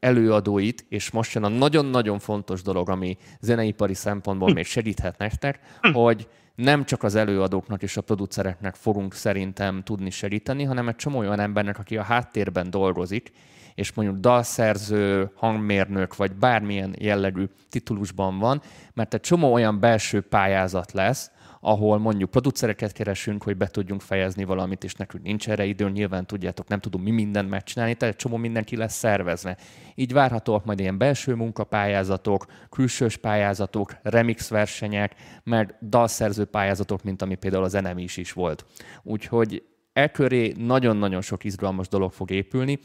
[0.00, 5.60] előadóit, és most jön a nagyon-nagyon fontos dolog, ami zeneipari szempontból még segíthet nektek,
[5.92, 6.28] hogy
[6.60, 11.40] nem csak az előadóknak és a producereknek fogunk szerintem tudni segíteni, hanem egy csomó olyan
[11.40, 13.32] embernek, aki a háttérben dolgozik,
[13.74, 18.62] és mondjuk dalszerző, hangmérnök, vagy bármilyen jellegű titulusban van,
[18.94, 24.44] mert egy csomó olyan belső pályázat lesz, ahol mondjuk producereket keresünk, hogy be tudjunk fejezni
[24.44, 28.36] valamit, és nekünk nincs erre idő, nyilván tudjátok, nem tudunk mi mindent megcsinálni, tehát csomó
[28.36, 29.56] mindenki lesz szervezve.
[29.94, 37.34] Így várhatóak majd ilyen belső munkapályázatok, külsős pályázatok, remix versenyek, meg dalszerző pályázatok, mint ami
[37.34, 38.64] például az enemi is is volt.
[39.02, 42.78] Úgyhogy e köré nagyon-nagyon sok izgalmas dolog fog épülni,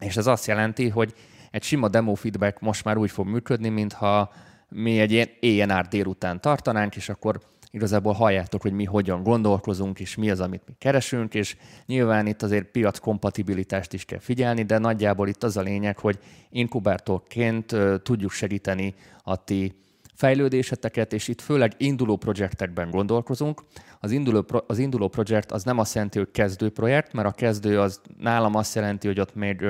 [0.00, 1.14] és ez azt jelenti, hogy
[1.50, 4.32] egy sima demo feedback most már úgy fog működni, mintha
[4.68, 7.40] mi egy ilyen éjjel délután tartanánk, és akkor
[7.76, 12.42] igazából halljátok, hogy mi hogyan gondolkozunk, és mi az, amit mi keresünk, és nyilván itt
[12.42, 16.18] azért piac kompatibilitást is kell figyelni, de nagyjából itt az a lényeg, hogy
[16.50, 19.74] inkubátorként tudjuk segíteni a ti
[20.14, 23.62] fejlődéseteket, és itt főleg induló projektekben gondolkozunk.
[24.00, 27.32] Az induló, pro- az induló projekt az nem azt jelenti, hogy kezdő projekt, mert a
[27.32, 29.64] kezdő az nálam azt jelenti, hogy ott még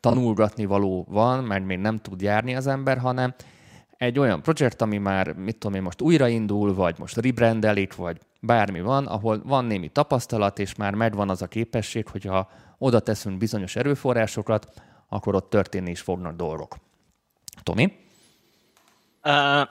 [0.00, 3.34] tanulgatni való van, mert még nem tud járni az ember, hanem
[4.02, 8.80] egy olyan projekt, ami már, mit tudom én, most újraindul, vagy most rebrandelik, vagy bármi
[8.80, 13.76] van, ahol van némi tapasztalat, és már megvan az a képesség, hogyha oda teszünk bizonyos
[13.76, 14.66] erőforrásokat,
[15.08, 16.76] akkor ott történni is fognak dolgok.
[17.62, 17.92] Tomi?
[19.24, 19.32] Uh,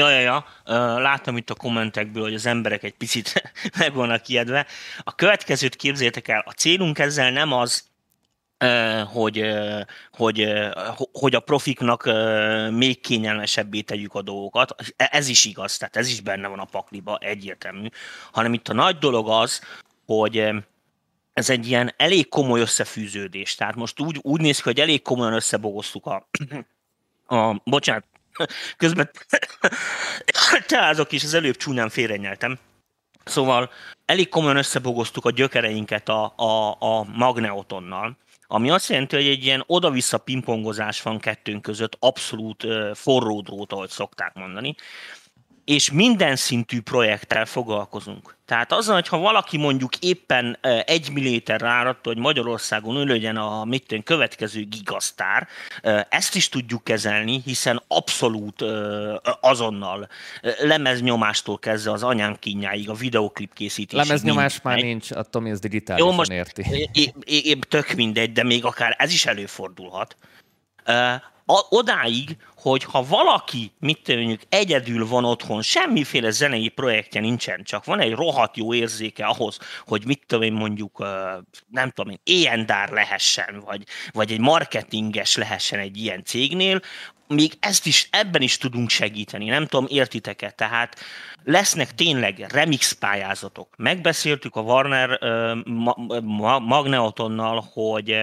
[0.00, 0.36] ja, ja, ja.
[0.36, 4.66] Uh, láttam itt a kommentekből, hogy az emberek egy picit meg vannak ijedve.
[4.98, 7.89] A következőt képzétek el, a célunk ezzel nem az,
[9.12, 9.44] hogy,
[10.12, 10.52] hogy,
[11.12, 12.10] hogy a profiknak
[12.70, 14.74] még kényelmesebbé tegyük a dolgokat.
[14.96, 17.86] Ez is igaz, tehát ez is benne van a pakliba, egyértelmű.
[18.32, 19.60] Hanem itt a nagy dolog az,
[20.06, 20.50] hogy
[21.32, 23.54] ez egy ilyen elég komoly összefűződés.
[23.54, 26.28] Tehát most úgy, úgy néz ki, hogy elég komolyan összebogoztuk a,
[27.36, 28.04] a bocsánat,
[28.76, 29.10] közben
[30.66, 32.58] teázok is, az előbb csúnyán félrenyeltem.
[33.24, 33.70] Szóval
[34.04, 38.16] elég komolyan összebogoztuk a gyökereinket a, a, a magneotonnal,
[38.52, 43.88] ami azt jelenti, hogy egy ilyen oda-vissza pingpongozás van kettőnk között, abszolút forró drót, ahogy
[43.88, 44.74] szokták mondani,
[45.70, 48.36] és minden szintű projekttel foglalkozunk.
[48.44, 54.00] Tehát azzal, hogyha valaki mondjuk éppen egy milliméter ráradt, hogy Magyarországon ő legyen a mit
[54.04, 55.48] következő gigasztár,
[56.08, 58.64] ezt is tudjuk kezelni, hiszen abszolút
[59.40, 60.08] azonnal
[60.60, 63.98] lemeznyomástól kezdve az anyám kínjáig a videoklip készítés.
[63.98, 66.64] Lemeznyomás már nincs, a Tomi ez digitálisan Jó, most érti.
[66.70, 70.16] É, é, é, tök mindegy, de még akár ez is előfordulhat
[71.68, 78.00] odáig, hogy ha valaki, mit mondjuk, egyedül van otthon, semmiféle zenei projektje nincsen, csak van
[78.00, 80.98] egy rohadt jó érzéke ahhoz, hogy mit tudom én mondjuk,
[81.70, 83.82] nem tudom én, éjendár lehessen, vagy,
[84.12, 86.80] vagy egy marketinges lehessen egy ilyen cégnél,
[87.26, 90.50] még ezt is, ebben is tudunk segíteni, nem tudom, értitek-e?
[90.50, 90.96] Tehát
[91.44, 93.74] lesznek tényleg remix pályázatok.
[93.76, 98.22] Megbeszéltük a Warner uh, ma, ma, Magneotonnal, hogy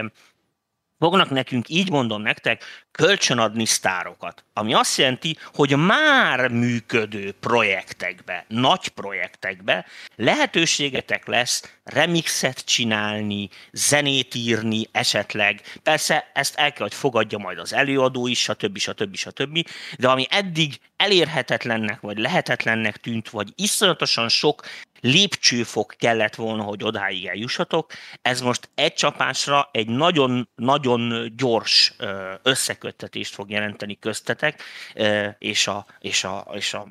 [0.99, 4.43] fognak nekünk, így mondom nektek, kölcsönadni sztárokat.
[4.53, 14.87] Ami azt jelenti, hogy már működő projektekbe, nagy projektekbe lehetőségetek lesz remixet csinálni, zenét írni
[14.91, 15.61] esetleg.
[15.83, 18.77] Persze ezt el kell, hogy fogadja majd az előadó is, stb.
[18.77, 19.15] stb.
[19.15, 19.67] stb.
[19.97, 24.65] De ami eddig elérhetetlennek, vagy lehetetlennek tűnt, vagy iszonyatosan sok
[24.99, 27.91] lépcsőfok kellett volna, hogy odáig eljussatok.
[28.21, 31.95] Ez most egy csapásra egy nagyon-nagyon gyors
[32.43, 34.63] összeköttetést fog jelenteni köztetek
[35.37, 36.87] és a, és a, és a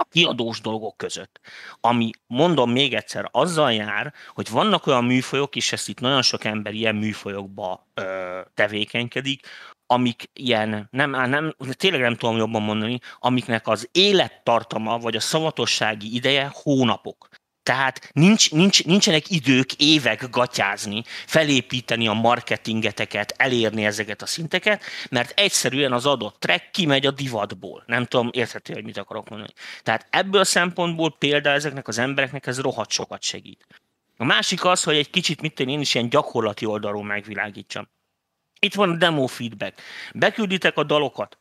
[0.00, 1.40] a kiadós dolgok között.
[1.80, 6.44] Ami, mondom még egyszer, azzal jár, hogy vannak olyan műfajok, és ezt itt nagyon sok
[6.44, 9.46] ember ilyen műfajokba ö, tevékenykedik,
[9.86, 16.14] amik ilyen, nem, nem, tényleg nem tudom jobban mondani, amiknek az élettartama, vagy a szavatossági
[16.14, 17.27] ideje hónapok.
[17.68, 25.40] Tehát nincs, nincs, nincsenek idők, évek gatyázni, felépíteni a marketingeteket, elérni ezeket a szinteket, mert
[25.40, 27.82] egyszerűen az adott track kimegy a divatból.
[27.86, 29.52] Nem tudom, érthető, hogy mit akarok mondani.
[29.82, 33.66] Tehát ebből a szempontból például ezeknek az embereknek ez rohadt sokat segít.
[34.16, 37.88] A másik az, hogy egy kicsit mit én is ilyen gyakorlati oldalról megvilágítsam.
[38.60, 39.80] Itt van a demo feedback.
[40.14, 41.38] Bekülditek a dalokat,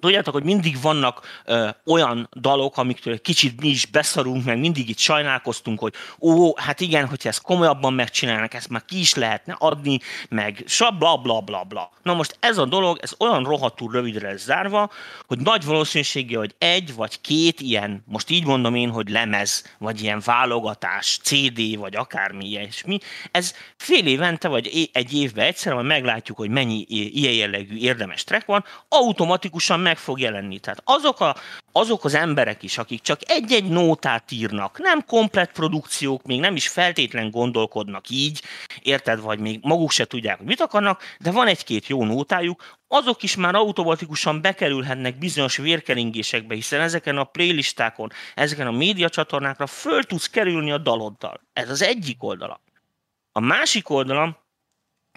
[0.00, 4.98] Tudjátok, hogy mindig vannak ö, olyan dalok, amiktől kicsit mi is beszarunk, meg mindig itt
[4.98, 9.98] sajnálkoztunk, hogy ó, hát igen, hogyha ezt komolyabban megcsinálnak, ezt már ki is lehetne adni,
[10.28, 10.64] meg
[10.98, 11.90] bla bla bla bla.
[12.02, 14.90] Na most ez a dolog, ez olyan rohadtul rövidre zárva,
[15.26, 20.02] hogy nagy valószínűsége, hogy egy vagy két ilyen, most így mondom én, hogy lemez, vagy
[20.02, 22.98] ilyen válogatás, CD, vagy akármi ilyesmi,
[23.30, 28.46] ez fél évente, vagy egy évben egyszer, majd meglátjuk, hogy mennyi ilyen jellegű érdemes track
[28.46, 30.58] van, automatikusan meg fog jelenni.
[30.58, 31.36] Tehát azok, a,
[31.72, 36.68] azok az emberek is, akik csak egy-egy nótát írnak, nem komplett produkciók, még nem is
[36.68, 38.42] feltétlen gondolkodnak így,
[38.82, 43.22] érted, vagy még maguk se tudják, hogy mit akarnak, de van egy-két jó nótájuk, azok
[43.22, 50.28] is már automatikusan bekerülhetnek bizonyos vérkeringésekbe, hiszen ezeken a playlistákon, ezeken a médiacsatornákra föl tudsz
[50.28, 51.40] kerülni a daloddal.
[51.52, 52.60] Ez az egyik oldala.
[53.32, 54.47] A másik oldala,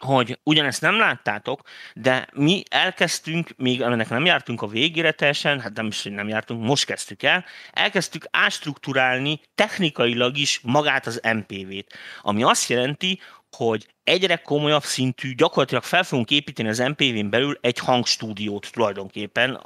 [0.01, 1.61] hogy ugyanezt nem láttátok,
[1.93, 6.27] de mi elkezdtünk, még ennek nem jártunk a végére teljesen, hát nem is, hogy nem
[6.27, 13.19] jártunk, most kezdtük el, elkezdtük ástruktúrálni technikailag is magát az MPV-t, ami azt jelenti,
[13.57, 19.59] hogy egyre komolyabb szintű, gyakorlatilag fel fogunk építeni az MPV-n belül egy hangstúdiót tulajdonképpen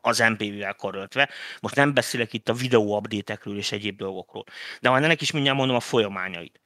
[0.00, 1.28] az MPV-vel karöltve.
[1.60, 4.44] Most nem beszélek itt a videó update és egyéb dolgokról,
[4.80, 6.60] de majd ennek is mindjárt mondom a folyamányait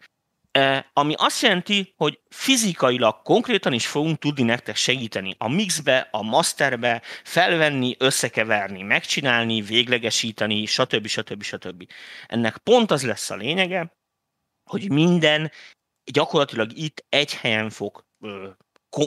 [0.92, 7.02] ami azt jelenti, hogy fizikailag konkrétan is fogunk tudni nektek segíteni a mixbe, a masterbe,
[7.24, 11.06] felvenni, összekeverni, megcsinálni, véglegesíteni, stb.
[11.06, 11.42] stb.
[11.42, 11.86] stb.
[12.26, 13.96] Ennek pont az lesz a lényege,
[14.70, 15.50] hogy minden
[16.04, 18.04] gyakorlatilag itt egy helyen fog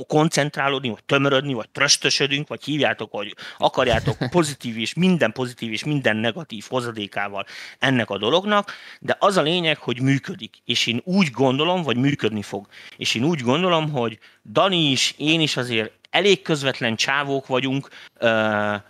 [0.08, 6.18] koncentrálódni, vagy tömörödni, vagy tröstösödünk, vagy hívjátok, hogy akarjátok pozitív és minden pozitív és minden
[6.18, 7.46] negatív hozadékával
[7.80, 10.56] ennek a dolognak, de az a lényeg, hogy működik.
[10.66, 12.68] És én úgy gondolom, vagy működni fog.
[12.98, 17.90] És én úgy gondolom, hogy Dani is, én is azért elég közvetlen csávók vagyunk,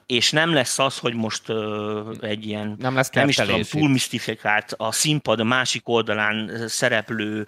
[0.05, 1.43] és nem lesz az, hogy most
[2.21, 7.45] egy ilyen, nem, lesz nem is tudom, túl misztifikált a színpad a másik oldalán szereplő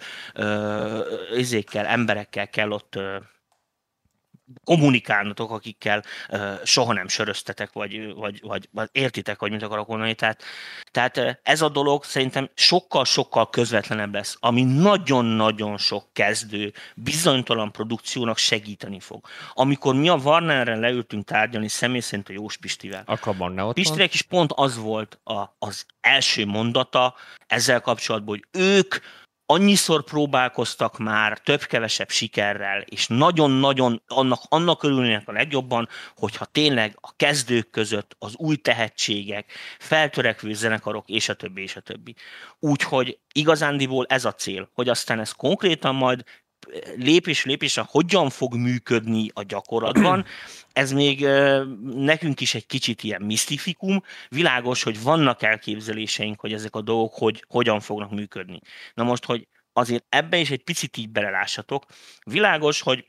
[1.36, 2.98] izékkel, emberekkel kell ott
[4.64, 10.14] kommunikálnatok, akikkel uh, soha nem söröztetek, vagy, vagy, vagy, vagy értitek, hogy mit akarok mondani.
[10.14, 10.42] Tehát,
[10.90, 19.00] tehát ez a dolog szerintem sokkal-sokkal közvetlenebb lesz, ami nagyon-nagyon sok kezdő, bizonytalan produkciónak segíteni
[19.00, 19.26] fog.
[19.52, 23.02] Amikor mi a Warnerren leültünk tárgyalni személy szerint a Jós Pistivel.
[23.06, 27.14] Akkor van Pistinek is pont az volt a, az első mondata
[27.46, 28.94] ezzel kapcsolatban, hogy ők
[29.50, 37.12] annyiszor próbálkoztak már több-kevesebb sikerrel, és nagyon-nagyon annak, annak örülnének a legjobban, hogyha tényleg a
[37.16, 42.14] kezdők között az új tehetségek, feltörekvő zenekarok, és a többi, és a többi.
[42.58, 46.24] Úgyhogy igazándiból ez a cél, hogy aztán ez konkrétan majd
[46.96, 50.24] lépés lépésre hogyan fog működni a gyakorlatban,
[50.72, 51.26] ez még
[51.94, 54.02] nekünk is egy kicsit ilyen misztifikum.
[54.28, 58.60] Világos, hogy vannak elképzeléseink, hogy ezek a dolgok hogy, hogyan fognak működni.
[58.94, 61.84] Na most, hogy azért ebbe is egy picit így belelássatok.
[62.24, 63.06] Világos, hogy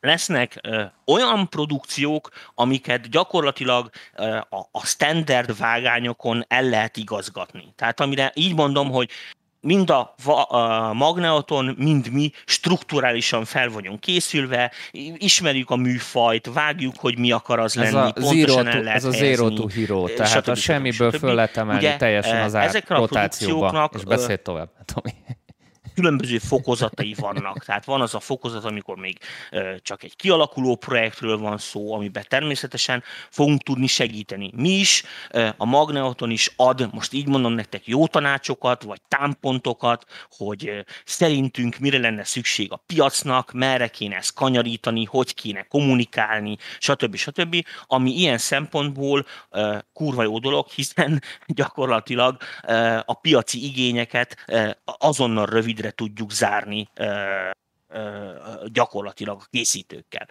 [0.00, 7.72] lesznek ö, olyan produkciók, amiket gyakorlatilag ö, a, a standard vágányokon el lehet igazgatni.
[7.76, 9.10] Tehát amire így mondom, hogy
[9.62, 10.14] mind a,
[10.48, 14.72] a Magneoton, mind mi strukturálisan fel vagyunk készülve,
[15.16, 19.04] ismerjük a műfajt, vágjuk, hogy mi akar az ez lenni, a pontosan el lehet Ez
[19.04, 20.48] a zero to hero, tehát stb.
[20.48, 25.12] a semmiből föl lehet emelni Ugye, teljesen az át rotációba, és beszél tovább, Tomi
[25.94, 27.64] különböző fokozatai vannak.
[27.64, 29.18] Tehát van az a fokozat, amikor még
[29.82, 34.50] csak egy kialakuló projektről van szó, amiben természetesen fogunk tudni segíteni.
[34.54, 35.04] Mi is,
[35.56, 41.98] a Magneoton is ad, most így mondom nektek, jó tanácsokat, vagy támpontokat, hogy szerintünk mire
[41.98, 47.16] lenne szükség a piacnak, merre kéne ezt kanyarítani, hogy kéne kommunikálni, stb.
[47.16, 47.64] stb.
[47.86, 49.26] Ami ilyen szempontból
[49.92, 52.36] kurva jó dolog, hiszen gyakorlatilag
[53.04, 54.36] a piaci igényeket
[54.84, 56.88] azonnal rövid rövidre tudjuk zárni
[58.64, 60.28] gyakorlatilag a készítőkkel.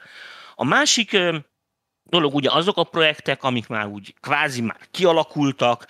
[0.56, 1.18] A másik
[2.04, 5.86] dolog ugye azok a projektek, amik már úgy kvázi már kialakultak,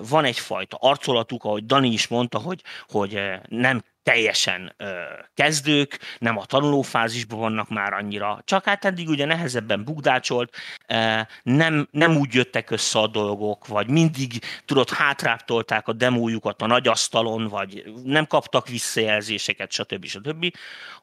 [0.00, 4.92] van egyfajta arcolatuk, ahogy Dani is mondta, hogy, hogy nem teljesen ö,
[5.34, 11.88] kezdők, nem a tanulófázisban vannak már annyira, csak hát eddig ugye nehezebben bugdácsolt, ö, nem,
[11.90, 14.32] nem úgy jöttek össze a dolgok, vagy mindig,
[14.64, 20.04] tudod, hátráptolták a demójukat a nagyasztalon, vagy nem kaptak visszajelzéseket, stb.
[20.04, 20.52] stb.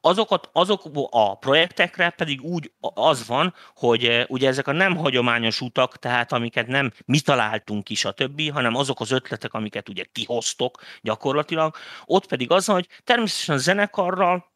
[0.02, 5.98] Azokat, azok a projektekre pedig úgy az van, hogy ugye ezek a nem hagyományos utak,
[5.98, 11.76] tehát amiket nem mi találtunk ki, stb., hanem azok az ötletek, amiket ugye kihoztok gyakorlatilag,
[12.06, 14.52] ott pedig az, hogy természetesen a zenekarral,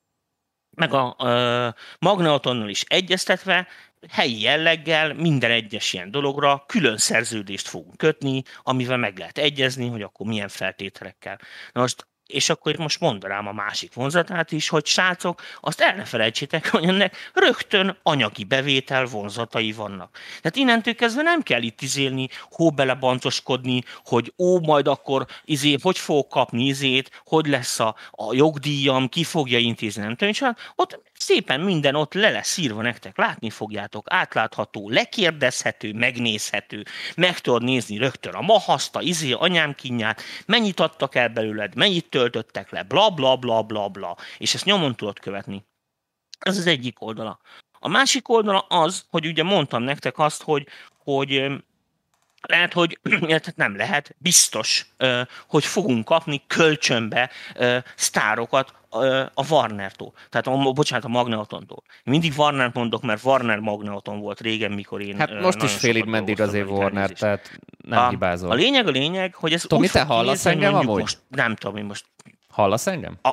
[0.69, 3.67] meg a uh, Magneotonnal is egyeztetve
[4.09, 10.01] helyi jelleggel minden egyes ilyen dologra külön szerződést fogunk kötni, amivel meg lehet egyezni, hogy
[10.01, 11.39] akkor milyen feltételekkel.
[11.71, 16.03] Na most és akkor most mondanám a másik vonzatát is, hogy srácok, azt el ne
[16.03, 20.17] felejtsétek, hogy ennek rögtön anyagi bevétel vonzatai vannak.
[20.41, 25.97] Tehát innentől kezdve nem kell itt izélni, hó bancoskodni, hogy ó, majd akkor izé, hogy
[25.97, 31.59] fog kapni izét, hogy lesz a, a jogdíjam, ki fogja intézni, nem tudom, ott szépen
[31.59, 36.83] minden ott le lesz írva nektek, látni fogjátok, átlátható, lekérdezhető, megnézhető,
[37.15, 42.71] meg tudod nézni rögtön a mahaszta, izé, anyám kinyát, mennyit adtak el belőled, mennyit töltöttek
[42.71, 45.65] le, bla bla bla bla bla, és ezt nyomon tudod követni.
[46.39, 47.39] Ez az egyik oldala.
[47.79, 50.67] A másik oldala az, hogy ugye mondtam nektek azt, hogy,
[51.03, 51.45] hogy
[52.41, 52.99] lehet, hogy
[53.55, 54.85] nem lehet, biztos,
[55.47, 57.29] hogy fogunk kapni kölcsönbe
[57.95, 58.73] sztárokat
[59.33, 60.13] a Warner-tól.
[60.29, 61.83] Tehát, a, bocsánat, a Magnetontól.
[62.03, 65.17] Mindig Warner mondok, mert Warner Magneton volt régen, mikor én...
[65.17, 68.51] Hát most is félig meddig azért Warner, tehát nem a, hibázol.
[68.51, 70.99] A lényeg a lényeg, hogy ez Tomi, te hallasz engem amúgy?
[70.99, 72.05] Most, nem tudom, én most...
[72.49, 73.17] Hallasz engem?
[73.21, 73.29] A,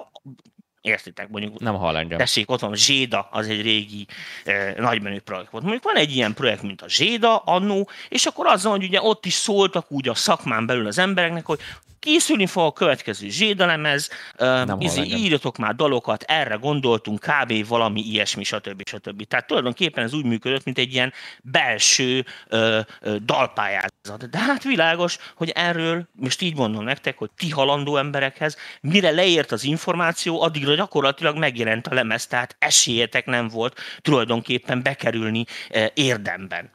[0.84, 1.60] értitek, mondjuk.
[1.60, 2.18] Nem hall engem.
[2.18, 4.06] Tessék, ott van Zséda, az egy régi
[4.44, 5.64] eh, nagymenő projekt volt.
[5.64, 9.26] Mondjuk van egy ilyen projekt, mint a Zséda annó, és akkor azzal, hogy ugye ott
[9.26, 11.60] is szóltak úgy a szakmán belül az embereknek, hogy
[12.04, 17.66] készülni fog a következő zsédalemez, uh, izé, írjatok már dalokat, erre gondoltunk, kb.
[17.66, 18.88] valami ilyesmi, stb.
[18.88, 19.22] stb.
[19.22, 21.12] Tehát tulajdonképpen ez úgy működött, mint egy ilyen
[21.42, 24.30] belső uh, uh, dalpályázat.
[24.30, 29.52] De hát világos, hogy erről, most így mondom nektek, hogy ti halandó emberekhez, mire leért
[29.52, 36.70] az információ, addigra gyakorlatilag megjelent a lemez, tehát esélyetek nem volt tulajdonképpen bekerülni uh, érdemben.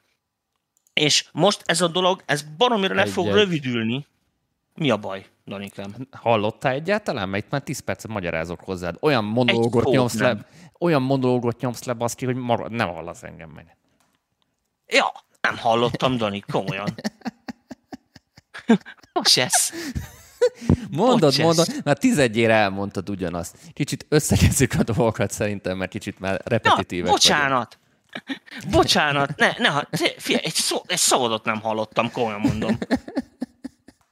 [0.93, 4.07] És most ez a dolog, ez baromira le fog rövidülni,
[4.75, 5.95] mi a baj, Danikám?
[6.11, 7.29] Hallottál egyáltalán?
[7.29, 8.97] Mert itt már 10 percet magyarázok hozzád.
[8.99, 10.45] Olyan monológot nyomsz le,
[10.79, 13.77] olyan monológot nyomsz le, baszki, hogy marad, nem hallasz engem meg.
[14.87, 16.89] Ja, nem hallottam, Dani, komolyan.
[19.13, 19.71] Most ez.
[20.91, 23.57] Mondod, mondod, már tizedjére elmondtad ugyanazt.
[23.73, 27.77] Kicsit összekezzük a dolgokat szerintem, mert kicsit már repetitívek Na, bocsánat.
[28.25, 28.71] Vagyok.
[28.71, 29.81] Bocsánat, ne, ne,
[30.17, 32.77] figyelj, egy, szó, egy szavadat nem hallottam, komolyan mondom.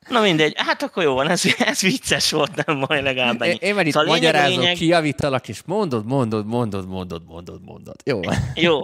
[0.10, 3.52] Na mindegy, hát akkor jó van, ez, ez vicces volt, nem majd legalább ennyi.
[3.52, 4.76] Én, én már itt szóval magyarázok, lényeg...
[4.76, 7.96] kijavítalak, és mondod, mondod, mondod, mondod, mondod, mondod.
[8.04, 8.20] Jó
[8.56, 8.82] Jó.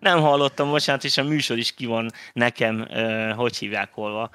[0.00, 4.30] Nem hallottam, bocsánat, és a műsor is ki van nekem, uh, hogy hívják holva,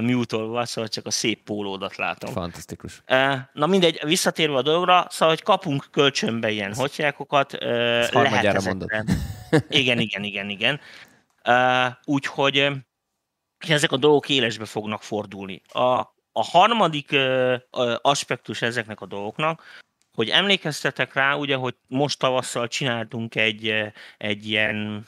[0.00, 2.32] mutolva, szóval csak a szép pólódat látom.
[2.32, 3.02] Fantasztikus.
[3.08, 7.60] Uh, na mindegy, visszatérve a dologra, szóval, hogy kapunk kölcsönbe ilyen hogyjákokat, uh,
[8.12, 9.04] lehet ezekre.
[9.68, 10.80] Igen, igen, igen, igen.
[11.48, 12.70] Uh, úgyhogy
[13.68, 15.62] ezek a dolgok élesbe fognak fordulni.
[15.68, 15.80] A,
[16.32, 19.62] a harmadik ö, ö, aspektus ezeknek a dolgoknak,
[20.14, 23.74] hogy emlékeztetek rá, ugye, hogy most tavasszal csináltunk egy,
[24.18, 25.06] egy ilyen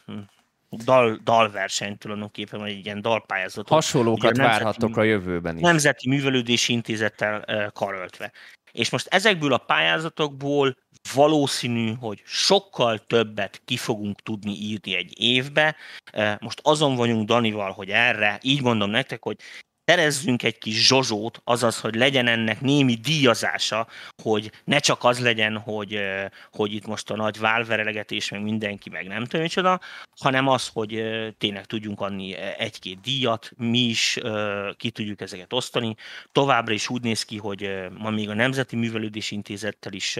[0.70, 3.68] dal, dalversenyt tulajdonképpen, vagy egy ilyen dalpályázatot.
[3.68, 5.62] Hasonlókat várhatok a jövőben is.
[5.62, 8.32] Nemzeti Művelődési Intézettel karöltve.
[8.74, 10.76] És most ezekből a pályázatokból
[11.14, 15.76] valószínű, hogy sokkal többet ki fogunk tudni írni egy évbe.
[16.38, 19.36] Most azon vagyunk Danival, hogy erre, így mondom nektek, hogy
[19.84, 23.86] terezzünk egy kis zsozsót, azaz, hogy legyen ennek némi díjazása,
[24.22, 26.00] hogy ne csak az legyen, hogy,
[26.52, 29.80] hogy itt most a nagy válverelegetés, meg mindenki, meg nem tudom micsoda,
[30.20, 31.04] hanem az, hogy
[31.38, 34.18] tényleg tudjunk adni egy-két díjat, mi is
[34.76, 35.96] ki tudjuk ezeket osztani.
[36.32, 40.18] Továbbra is úgy néz ki, hogy ma még a Nemzeti Művelődési Intézettel is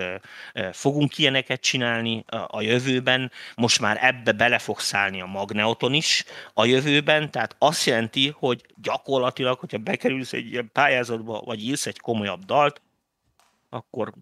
[0.73, 3.33] fogunk ilyeneket csinálni a jövőben.
[3.55, 6.25] Most már ebbe bele fog szállni a Magneoton is
[6.55, 11.99] a jövőben, tehát azt jelenti, hogy gyakorlatilag, hogyha bekerülsz egy ilyen pályázatba, vagy írsz egy
[11.99, 12.81] komolyabb dalt,
[13.69, 14.13] akkor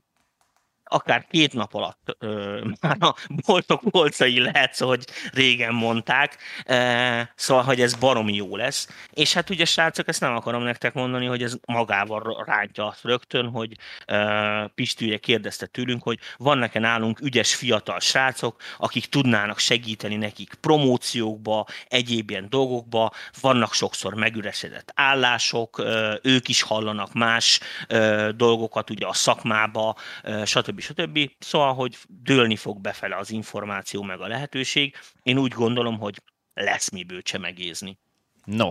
[0.92, 3.14] akár két nap alatt ö, már a
[3.46, 8.88] boltok polcai lehet, hogy régen mondták, e, szóval, hogy ez baromi jó lesz.
[9.11, 13.48] És hát ugye, srácok, ezt nem akarom nektek mondani, hogy ez magával rántja azt rögtön,
[13.48, 13.76] hogy
[14.07, 20.55] e, Pisti ugye kérdezte tőlünk, hogy vannak-e nálunk ügyes fiatal srácok, akik tudnának segíteni nekik
[20.55, 28.90] promóciókba, egyéb ilyen dolgokba, vannak sokszor megüresedett állások, e, ők is hallanak más e, dolgokat
[28.90, 31.18] ugye a szakmába, e, stb stb.
[31.38, 34.94] Szóval, hogy dőlni fog befele az információ meg a lehetőség.
[35.22, 36.22] Én úgy gondolom, hogy
[36.54, 37.98] lesz miből csemegézni.
[38.44, 38.70] No,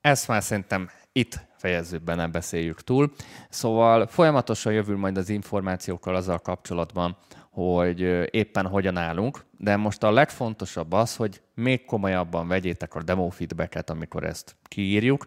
[0.00, 3.12] ezt már szerintem itt fejezzük be, nem beszéljük túl.
[3.48, 7.16] Szóval folyamatosan jövül majd az információkkal azzal kapcsolatban,
[7.50, 8.00] hogy
[8.34, 13.90] éppen hogyan állunk, de most a legfontosabb az, hogy még komolyabban vegyétek a demo feedbacket,
[13.90, 15.26] amikor ezt kiírjuk,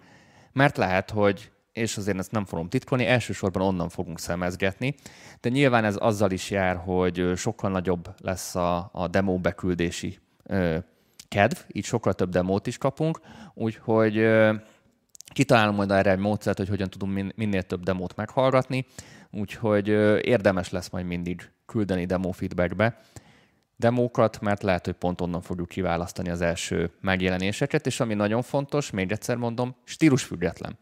[0.52, 4.96] mert lehet, hogy és azért ezt nem fogom titkolni, elsősorban onnan fogunk szemezgetni,
[5.42, 10.78] de nyilván ez azzal is jár, hogy sokkal nagyobb lesz a, a demo beküldési ö,
[11.28, 13.20] kedv, így sokkal több demót is kapunk,
[13.54, 14.28] úgyhogy
[15.34, 18.86] kitalálunk majd erre egy módszert, hogy hogyan tudunk minél több demót meghallgatni,
[19.32, 19.88] úgyhogy
[20.28, 23.00] érdemes lesz majd mindig küldeni demo feedbackbe
[23.82, 28.92] demókat, mert lehet, hogy pont onnan fogjuk kiválasztani az első megjelenéseket, és ami nagyon fontos,
[28.92, 30.78] még egyszer mondom, stílusfüggetlen.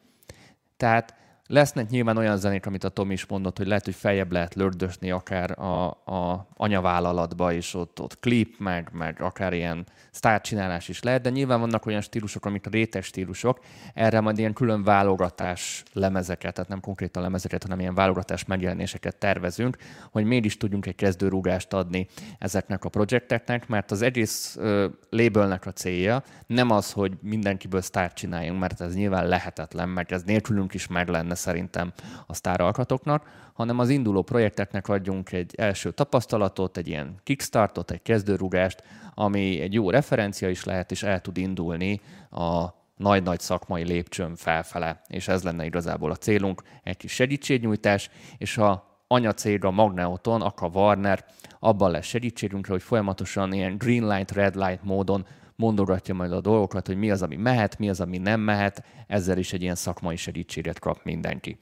[0.80, 1.14] Tehát
[1.52, 5.12] Lesznek nyilván olyan zenék, amit a Tom is mondott, hogy lehet, hogy feljebb lehet lördösni
[5.12, 11.22] akár a, a anyavállalatba, és ott, ott klip, meg, meg akár ilyen sztárcsinálás is lehet,
[11.22, 13.60] de nyilván vannak olyan stílusok, amik a rétes stílusok,
[13.93, 19.78] erre majd ilyen külön válogatás lemezeket, tehát nem konkrétan lemezeket, hanem ilyen válogatás megjelenéseket tervezünk,
[20.12, 22.08] hogy miért is tudjunk egy kezdőrúgást adni
[22.39, 28.16] ezeknek a projekteknek, mert az egész uh, labelnek a célja nem az, hogy mindenkiből sztárt
[28.16, 31.94] csináljunk, mert ez nyilván lehetetlen, mert ez nélkülünk is meg lenne szerintem
[32.28, 38.84] a sztáralkatoknak, hanem az induló projekteknek adjunk egy első tapasztalatot, egy ilyen kickstartot, egy kezdőrugást,
[39.14, 42.66] ami egy jó referencia is lehet, és el tud indulni a
[42.96, 48.88] nagy-nagy szakmai lépcsőn felfele, és ez lenne igazából a célunk, egy kis segítségnyújtás, és a
[49.08, 51.26] anyacég a Magneoton, a Warner
[51.60, 55.26] abban lesz segítségünkre, hogy folyamatosan ilyen green light, red light módon
[55.60, 59.38] mondogatja majd a dolgokat, hogy mi az, ami mehet, mi az, ami nem mehet, ezzel
[59.38, 61.57] is egy ilyen szakmai segítséget kap mindenki.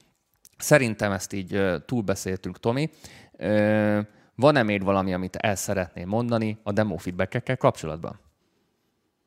[0.58, 2.90] Szerintem ezt így túlbeszéltünk, Tomi.
[4.36, 8.20] Van-e még valami, amit el szeretném mondani a demo feedbackekkel kapcsolatban?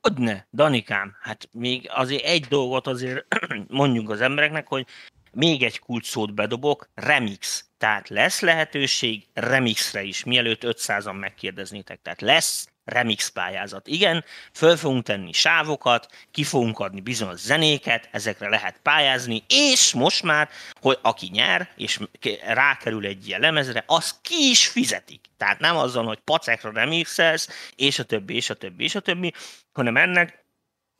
[0.00, 3.26] Hogyne, Danikám, hát még azért egy dolgot azért
[3.68, 4.86] mondjunk az embereknek, hogy
[5.32, 7.64] még egy kulcsszót bedobok, remix.
[7.78, 12.02] Tehát lesz lehetőség remixre is, mielőtt 500-an megkérdeznétek.
[12.02, 13.86] Tehát lesz remix pályázat.
[13.86, 20.22] Igen, föl fogunk tenni sávokat, ki fogunk adni bizonyos zenéket, ezekre lehet pályázni, és most
[20.22, 20.48] már,
[20.80, 22.00] hogy aki nyer, és
[22.46, 25.20] rákerül egy ilyen lemezre, az ki is fizetik.
[25.36, 29.32] Tehát nem azon, hogy pacekra remixelsz, és a többi, és a többi, és a többi,
[29.72, 30.44] hanem ennek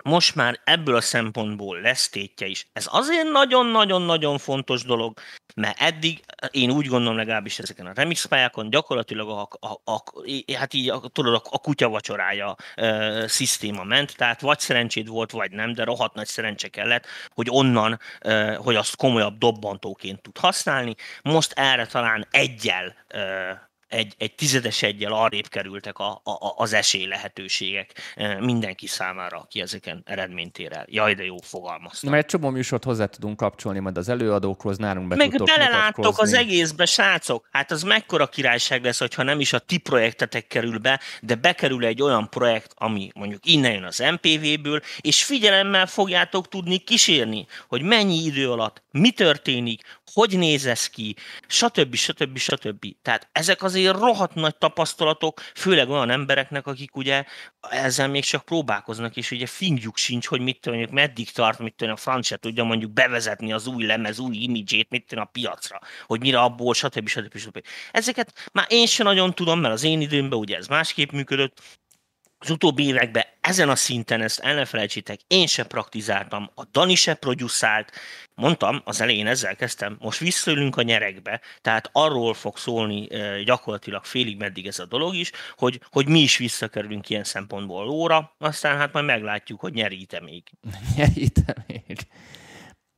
[0.05, 2.66] most már ebből a szempontból lesz tétje is.
[2.72, 5.18] Ez azért nagyon-nagyon-nagyon fontos dolog,
[5.55, 6.20] mert eddig
[6.51, 10.03] én úgy gondolom legalábbis ezeken a remix pályákon gyakorlatilag a, a, a,
[10.57, 15.51] hát így a, tudod, a, a kutyavacsorája e, szisztéma ment, tehát vagy szerencséd volt, vagy
[15.51, 20.94] nem, de rohadt nagy szerencse kellett, hogy onnan, e, hogy azt komolyabb dobbantóként tud használni.
[21.22, 27.07] Most erre talán egyel e, egy, egy tizedes egyel arrébb kerültek a, a, az esély
[27.07, 30.84] lehetőségek e, mindenki számára, aki ezeken eredményt ér el.
[30.88, 32.11] Jaj, de jó fogalmaztam.
[32.11, 36.32] Mert egy csomó műsort hozzá tudunk kapcsolni majd az előadókhoz, nálunk be Meg beleláttok az
[36.32, 37.49] egészbe, srácok.
[37.51, 41.84] Hát az mekkora királyság lesz, hogyha nem is a ti projektetek kerül be, de bekerül
[41.84, 47.82] egy olyan projekt, ami mondjuk innen jön az MPV-ből, és figyelemmel fogjátok tudni kísérni, hogy
[47.82, 49.82] mennyi idő alatt, mi történik,
[50.12, 51.16] hogy néz ez ki,
[51.47, 51.95] stb.
[51.95, 52.38] stb.
[52.38, 52.86] stb.
[53.03, 57.24] Tehát ezek azért rohadt nagy tapasztalatok, főleg olyan embereknek, akik ugye
[57.61, 61.97] ezzel még csak próbálkoznak, és ugye fingjuk sincs, hogy mit tudjuk, meddig tart, mit tudjuk,
[61.97, 66.20] a francia tudja mondjuk bevezetni az új lemez, új imidzsét, mit tudjuk a piacra, hogy
[66.20, 67.09] mire abból, stb.
[67.09, 67.37] stb.
[67.37, 67.62] stb.
[67.91, 71.80] Ezeket már én sem nagyon tudom, mert az én időmben ugye ez másképp működött,
[72.43, 76.95] az utóbbi években ezen a szinten, ezt el ne felejtsétek, én se praktizáltam, a Dani
[76.95, 77.93] se produszált,
[78.34, 83.09] mondtam, az elején ezzel kezdtem, most visszaülünk a nyerekbe, tehát arról fog szólni
[83.45, 88.34] gyakorlatilag félig meddig ez a dolog is, hogy, hogy mi is visszakerülünk ilyen szempontból óra,
[88.38, 90.43] aztán hát majd meglátjuk, hogy nyerít-e még.
[90.97, 91.99] nyerít-e még.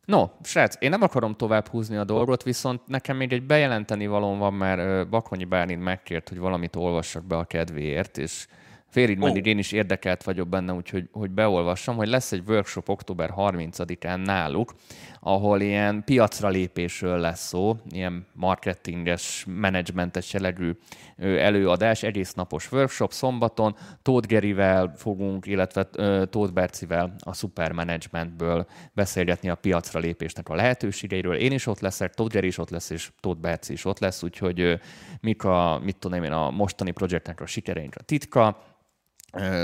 [0.05, 4.39] No, srác, én nem akarom tovább húzni a dolgot, viszont nekem még egy bejelenteni valóm
[4.39, 8.47] van, mert Bakonyi Bálint megkért, hogy valamit olvassak be a kedvéért, és
[8.93, 9.25] Félig oh.
[9.25, 14.25] meddig én is érdekelt vagyok benne, úgyhogy hogy beolvassam, hogy lesz egy workshop október 30-án
[14.25, 14.75] náluk,
[15.21, 20.73] ahol ilyen piacra lépésről lesz szó, ilyen marketinges, menedzsmentes jellegű
[21.17, 25.85] előadás, egész napos workshop szombaton, Tóth Gerivel fogunk, illetve
[26.31, 31.35] Tóth Bercivel a Super Managementből beszélgetni a piacra lépésnek a lehetőségeiről.
[31.35, 34.23] Én is ott leszek, Tóth Geri is ott lesz, és Tóth Berci is ott lesz,
[34.23, 34.81] úgyhogy
[35.21, 38.71] mik a, mit tudom én, a mostani projektnek a sikereinkre a titka,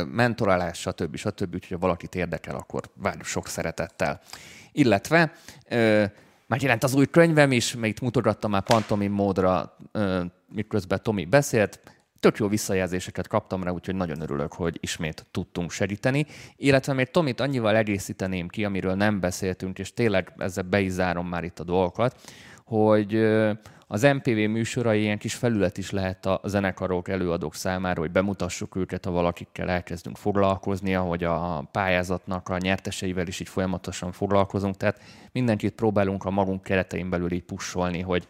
[0.07, 1.17] mentorálás, stb.
[1.17, 1.55] stb.
[1.55, 4.21] Úgyhogy ha valakit érdekel, akkor várjuk sok szeretettel.
[4.73, 5.33] Illetve
[6.47, 9.77] megjelent az új könyvem is, mert itt mutogattam már pantomim módra,
[10.49, 11.81] miközben Tomi beszélt,
[12.21, 16.27] tök jó visszajelzéseket kaptam rá, úgyhogy nagyon örülök, hogy ismét tudtunk segíteni.
[16.57, 21.59] Illetve még Tomit annyival egészíteném ki, amiről nem beszéltünk, és tényleg ezzel be már itt
[21.59, 22.21] a dolgokat,
[22.65, 23.29] hogy
[23.91, 29.05] az MPV műsorai ilyen kis felület is lehet a zenekarok, előadók számára, hogy bemutassuk őket,
[29.05, 34.77] ha valakikkel elkezdünk foglalkozni, ahogy a pályázatnak a nyerteseivel is így folyamatosan foglalkozunk.
[34.77, 35.01] Tehát
[35.33, 38.29] mindenkit próbálunk a magunk keretein belül így pusolni, hogy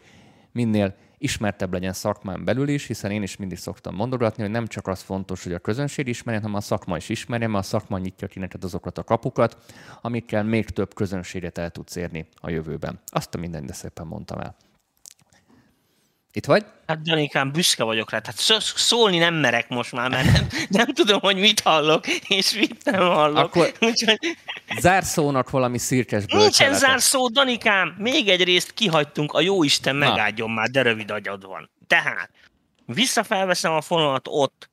[0.51, 4.87] minél ismertebb legyen szakmán belül is, hiszen én is mindig szoktam mondogatni, hogy nem csak
[4.87, 8.27] az fontos, hogy a közönség ismerjen, hanem a szakma is ismerjen, mert a szakma nyitja
[8.27, 9.57] ki neked azokat a kapukat,
[10.01, 12.99] amikkel még több közönséget el tudsz érni a jövőben.
[13.05, 14.55] Azt a minden, de szépen mondtam el.
[16.33, 16.65] Itt vagy?
[16.87, 18.19] Hát Danikám, büszke vagyok rá.
[18.19, 22.83] Tehát szólni nem merek most már, mert nem, nem tudom, hogy mit hallok, és mit
[22.83, 23.37] nem hallok.
[23.37, 24.37] Akkor Úgyhogy...
[24.79, 27.95] zárszónak valami szirkes Nincsen zárszó, Danikám.
[27.97, 31.69] Még egy részt kihagytunk, a jó Isten megáldjon már, de rövid agyad van.
[31.87, 32.29] Tehát,
[32.85, 34.68] visszafelveszem a fonalat ott,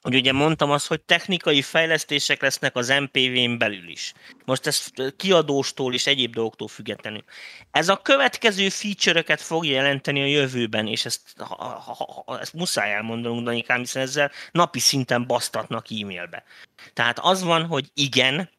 [0.00, 4.12] hogy ugye mondtam azt, hogy technikai fejlesztések lesznek az MPV-n belül is.
[4.44, 4.86] Most ez
[5.16, 7.24] kiadóstól és egyéb dolgoktól függetlenül.
[7.70, 12.92] Ez a következő feature-öket fogja jelenteni a jövőben, és ezt, ha, ha, ha, ezt muszáj
[12.92, 16.44] elmondanunk, Danikám, hiszen ezzel napi szinten basztatnak e-mailbe.
[16.92, 18.50] Tehát az van, hogy igen,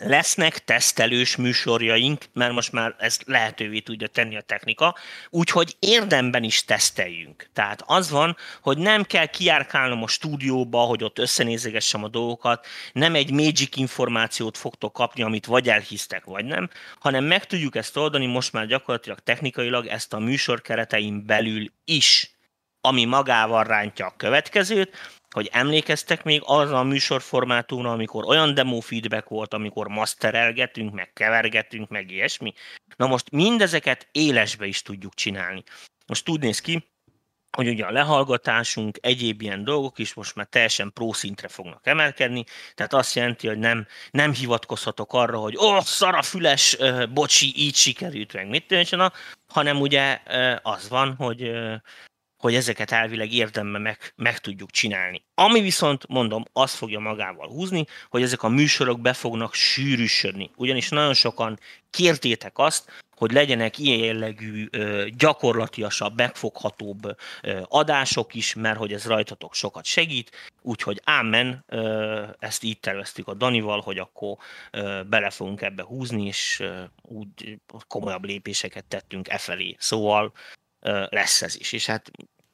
[0.00, 4.96] lesznek tesztelős műsorjaink, mert most már ezt lehetővé tudja tenni a technika,
[5.30, 7.48] úgyhogy érdemben is teszteljünk.
[7.52, 13.14] Tehát az van, hogy nem kell kiárkálnom a stúdióba, hogy ott összenézegessem a dolgokat, nem
[13.14, 18.26] egy magic információt fogtok kapni, amit vagy elhisztek, vagy nem, hanem meg tudjuk ezt oldani
[18.26, 22.30] most már gyakorlatilag technikailag ezt a műsor keretein belül is,
[22.80, 24.96] ami magával rántja a következőt,
[25.30, 31.88] hogy emlékeztek még arra a műsorformátumra, amikor olyan demo feedback volt, amikor masterelgetünk, meg kevergetünk,
[31.88, 32.52] meg ilyesmi.
[32.96, 35.62] Na most mindezeket élesbe is tudjuk csinálni.
[36.06, 36.88] Most úgy néz ki,
[37.56, 42.44] hogy ugye a lehallgatásunk, egyéb ilyen dolgok is most már teljesen pro szintre fognak emelkedni,
[42.74, 46.76] tehát azt jelenti, hogy nem, nem hivatkozhatok arra, hogy ó, oh, szara füles,
[47.10, 49.12] bocsi, így sikerült, meg mit tűncsen,
[49.48, 50.20] hanem ugye
[50.62, 51.50] az van, hogy
[52.38, 55.22] hogy ezeket elvileg érdemben meg, meg tudjuk csinálni.
[55.34, 60.50] Ami viszont, mondom, azt fogja magával húzni, hogy ezek a műsorok be fognak sűrűsödni.
[60.56, 61.58] Ugyanis nagyon sokan
[61.90, 64.68] kértétek azt, hogy legyenek ilyen jellegű,
[65.16, 67.16] gyakorlatiasabb, megfoghatóbb
[67.64, 70.30] adások is, mert hogy ez rajtatok sokat segít,
[70.62, 71.64] úgyhogy ámen,
[72.38, 74.36] ezt így terveztük a Danival, hogy akkor
[75.06, 76.62] bele fogunk ebbe húzni, és
[77.02, 77.58] úgy
[77.88, 79.76] komolyabb lépéseket tettünk e felé.
[79.78, 80.32] Szóval
[81.10, 81.72] lesz ez is.
[81.72, 82.10] És hát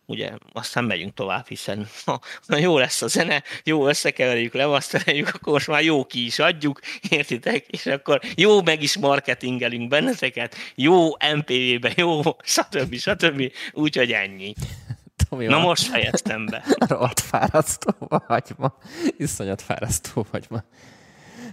[0.07, 5.53] ugye aztán megyünk tovább, hiszen ha, ha jó lesz a zene, jó összekeverjük, levasztereljük, akkor
[5.53, 7.67] most már jó ki is adjuk, értitek?
[7.67, 12.95] És akkor jó meg is marketingelünk benneteket, jó MPV-be, jó, stb.
[12.95, 13.53] stb.
[13.73, 14.55] Úgyhogy ennyi.
[15.29, 16.65] Tomi, Na most fejeztem be.
[16.89, 18.79] Rohadt fárasztó vagy ma.
[19.17, 20.65] Iszonyat fárasztó vagy ma.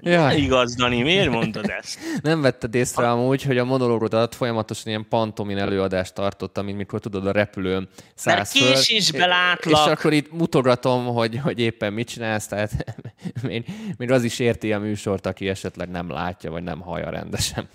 [0.02, 0.36] Jaj.
[0.36, 1.99] Igaz, Dani, miért mondod ezt?
[2.22, 7.28] Nem vetted észre amúgy, hogy a monológodat folyamatosan ilyen pantomin előadást tartottam, mint mikor tudod
[7.28, 9.86] a repülőn szállsz Mert késésbe látlak.
[9.86, 12.72] És akkor itt mutogatom, hogy, hogy éppen mit csinálsz, tehát
[13.47, 13.66] még,
[13.97, 17.70] még az is érti a műsort, aki esetleg nem látja, vagy nem hallja rendesen.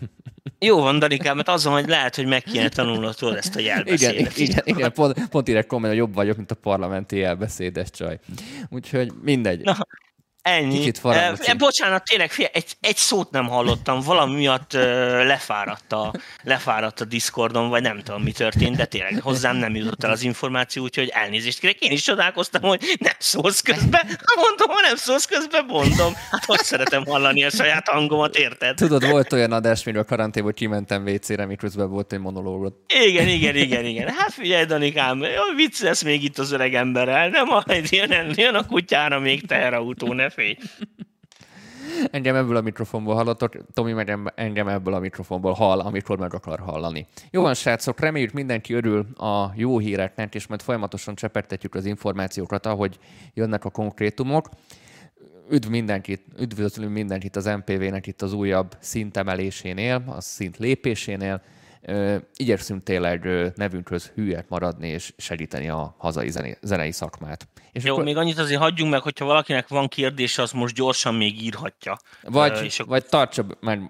[0.58, 4.38] Jó van, Danikám, mert azon, hogy lehet, hogy meg kéne tanulnod ezt a jelbeszédet.
[4.38, 8.18] Igen, igen, igen pont, pont komment, hogy jobb vagyok, mint a parlamenti jelbeszédes csaj.
[8.68, 9.60] Úgyhogy mindegy.
[9.60, 9.76] Na,
[10.46, 10.78] Ennyi.
[10.78, 14.82] Kicsit e, bocsánat, tényleg fél, egy, egy szót nem hallottam, valami miatt uh,
[15.24, 20.04] lefáradt, a, lefáradt a Discordon, vagy nem tudom, mi történt, de tényleg hozzám nem jutott
[20.04, 21.80] el az információ, úgyhogy elnézést kérek.
[21.80, 24.06] Én is csodálkoztam, hogy nem szólsz közbe.
[24.36, 26.14] Mondom, ha nem szólsz közbe, mondom.
[26.30, 28.76] Hát hogy szeretem hallani a saját hangomat, érted?
[28.76, 32.74] Tudod, volt olyan adás, miről karanténból kimentem WC-re, miközben volt egy monológot.
[33.06, 34.08] Igen, igen, igen, igen.
[34.08, 35.24] Hát figyelj, Danikám,
[35.56, 40.12] vicc lesz még itt az öreg emberrel, nem majd jön, jön a kutyára még teherautó,
[40.12, 40.56] ne félj.
[42.10, 46.58] Engem ebből a mikrofonból hallatok, Tomi meg engem ebből a mikrofonból hall, amikor meg akar
[46.58, 47.06] hallani.
[47.30, 52.66] Jó van, srácok, reméljük mindenki örül a jó híreknek, és majd folyamatosan csepegtetjük az információkat,
[52.66, 52.98] ahogy
[53.34, 54.48] jönnek a konkrétumok.
[55.50, 61.42] Üdv mindenkit, üdvözlünk mindenkit az MPV-nek itt az újabb szintemelésénél, a szint lépésénél
[62.36, 67.48] igyekszünk tényleg nevünkhöz hülyek maradni és segíteni a hazai zenei szakmát.
[67.72, 68.04] És Jó, akkor...
[68.04, 71.96] még annyit azért hagyjunk meg, hogyha valakinek van kérdése, az most gyorsan még írhatja.
[72.22, 72.92] Vagy, és akkor...
[72.92, 73.80] vagy tartsa meg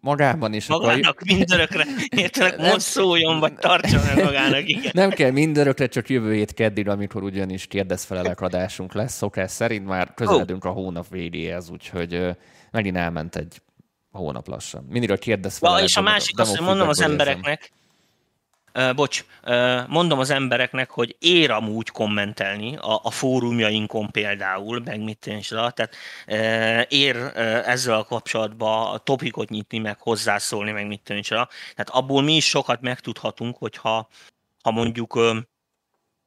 [0.00, 0.66] magában is.
[0.66, 1.26] Magának akkor...
[1.26, 4.90] mindörökre, értelek, most szóljon, vagy tartsa meg magának, igen.
[4.94, 9.14] Nem kell mindörökre, csak jövő hét keddire, amikor ugyanis kérdezfelelek adásunk lesz.
[9.14, 10.70] Szokás szerint már közeledünk oh.
[10.70, 12.36] a hónap végéhez, úgyhogy
[12.70, 13.60] megint elment egy
[14.16, 14.86] hónap lassan.
[15.08, 15.82] A kérdez fel.
[15.82, 17.72] És a másik az, hogy mondom az embereknek,
[18.78, 25.00] Uh, bocs, uh, mondom az embereknek, hogy ér amúgy kommentelni a, a fórumjainkon például, meg
[25.00, 25.96] mit is, tehát
[26.26, 27.32] uh, ér uh,
[27.68, 31.28] ezzel a kapcsolatban a topikot nyitni, meg hozzászólni, meg mit is.
[31.74, 34.08] Tehát abból mi is sokat megtudhatunk, hogyha
[34.62, 35.36] ha mondjuk uh,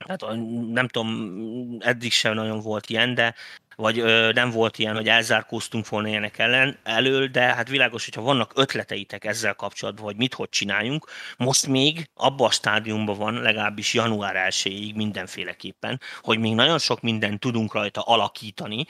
[0.08, 0.26] hát
[0.72, 1.38] nem tudom,
[1.80, 3.36] eddig sem nagyon volt ilyen, de
[3.80, 8.22] vagy ö, nem volt ilyen, hogy elzárkóztunk volna ilyenek ellen, elől, de hát világos, hogyha
[8.22, 11.06] vannak ötleteitek ezzel kapcsolatban, hogy mit hogy csináljunk,
[11.38, 17.40] most még abban a stádiumban van, legalábbis január 1 mindenféleképpen, hogy még nagyon sok mindent
[17.40, 18.86] tudunk rajta alakítani,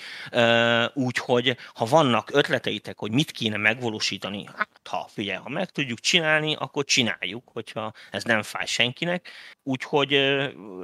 [0.94, 6.56] úgyhogy ha vannak ötleteitek, hogy mit kéne megvalósítani, hát ha figyelj, ha meg tudjuk csinálni,
[6.56, 9.30] akkor csináljuk, hogyha ez nem fáj senkinek,
[9.64, 10.10] úgyhogy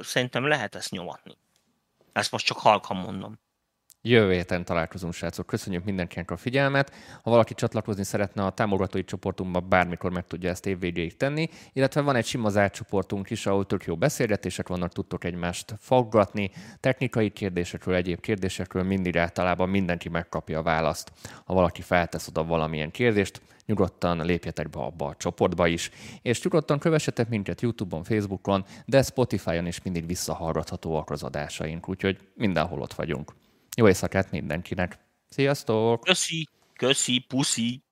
[0.00, 1.36] szerintem lehet ezt nyomatni.
[2.12, 3.44] Ezt most csak halkan mondom.
[4.08, 5.46] Jövő héten találkozunk, srácok.
[5.46, 6.92] Köszönjük mindenkinek a figyelmet.
[7.22, 11.48] Ha valaki csatlakozni szeretne a támogatói csoportunkba, bármikor meg tudja ezt évvégéig tenni.
[11.72, 16.50] Illetve van egy sima zárt csoportunk is, ahol tök jó beszélgetések vannak, tudtok egymást faggatni.
[16.80, 21.12] Technikai kérdésekről, egyéb kérdésekről mindig általában mindenki megkapja a választ.
[21.44, 25.90] Ha valaki feltesz oda valamilyen kérdést, nyugodtan lépjetek be abba a csoportba is,
[26.22, 32.80] és nyugodtan kövessetek minket YouTube-on, Facebookon, de Spotify-on is mindig visszahallgathatóak az adásaink, úgyhogy mindenhol
[32.80, 33.32] ott vagyunk.
[33.78, 34.98] Jó éjszakát mindenkinek!
[35.28, 36.00] Sziasztok!
[36.00, 36.48] Köszi!
[36.76, 37.82] Köszi, puszi!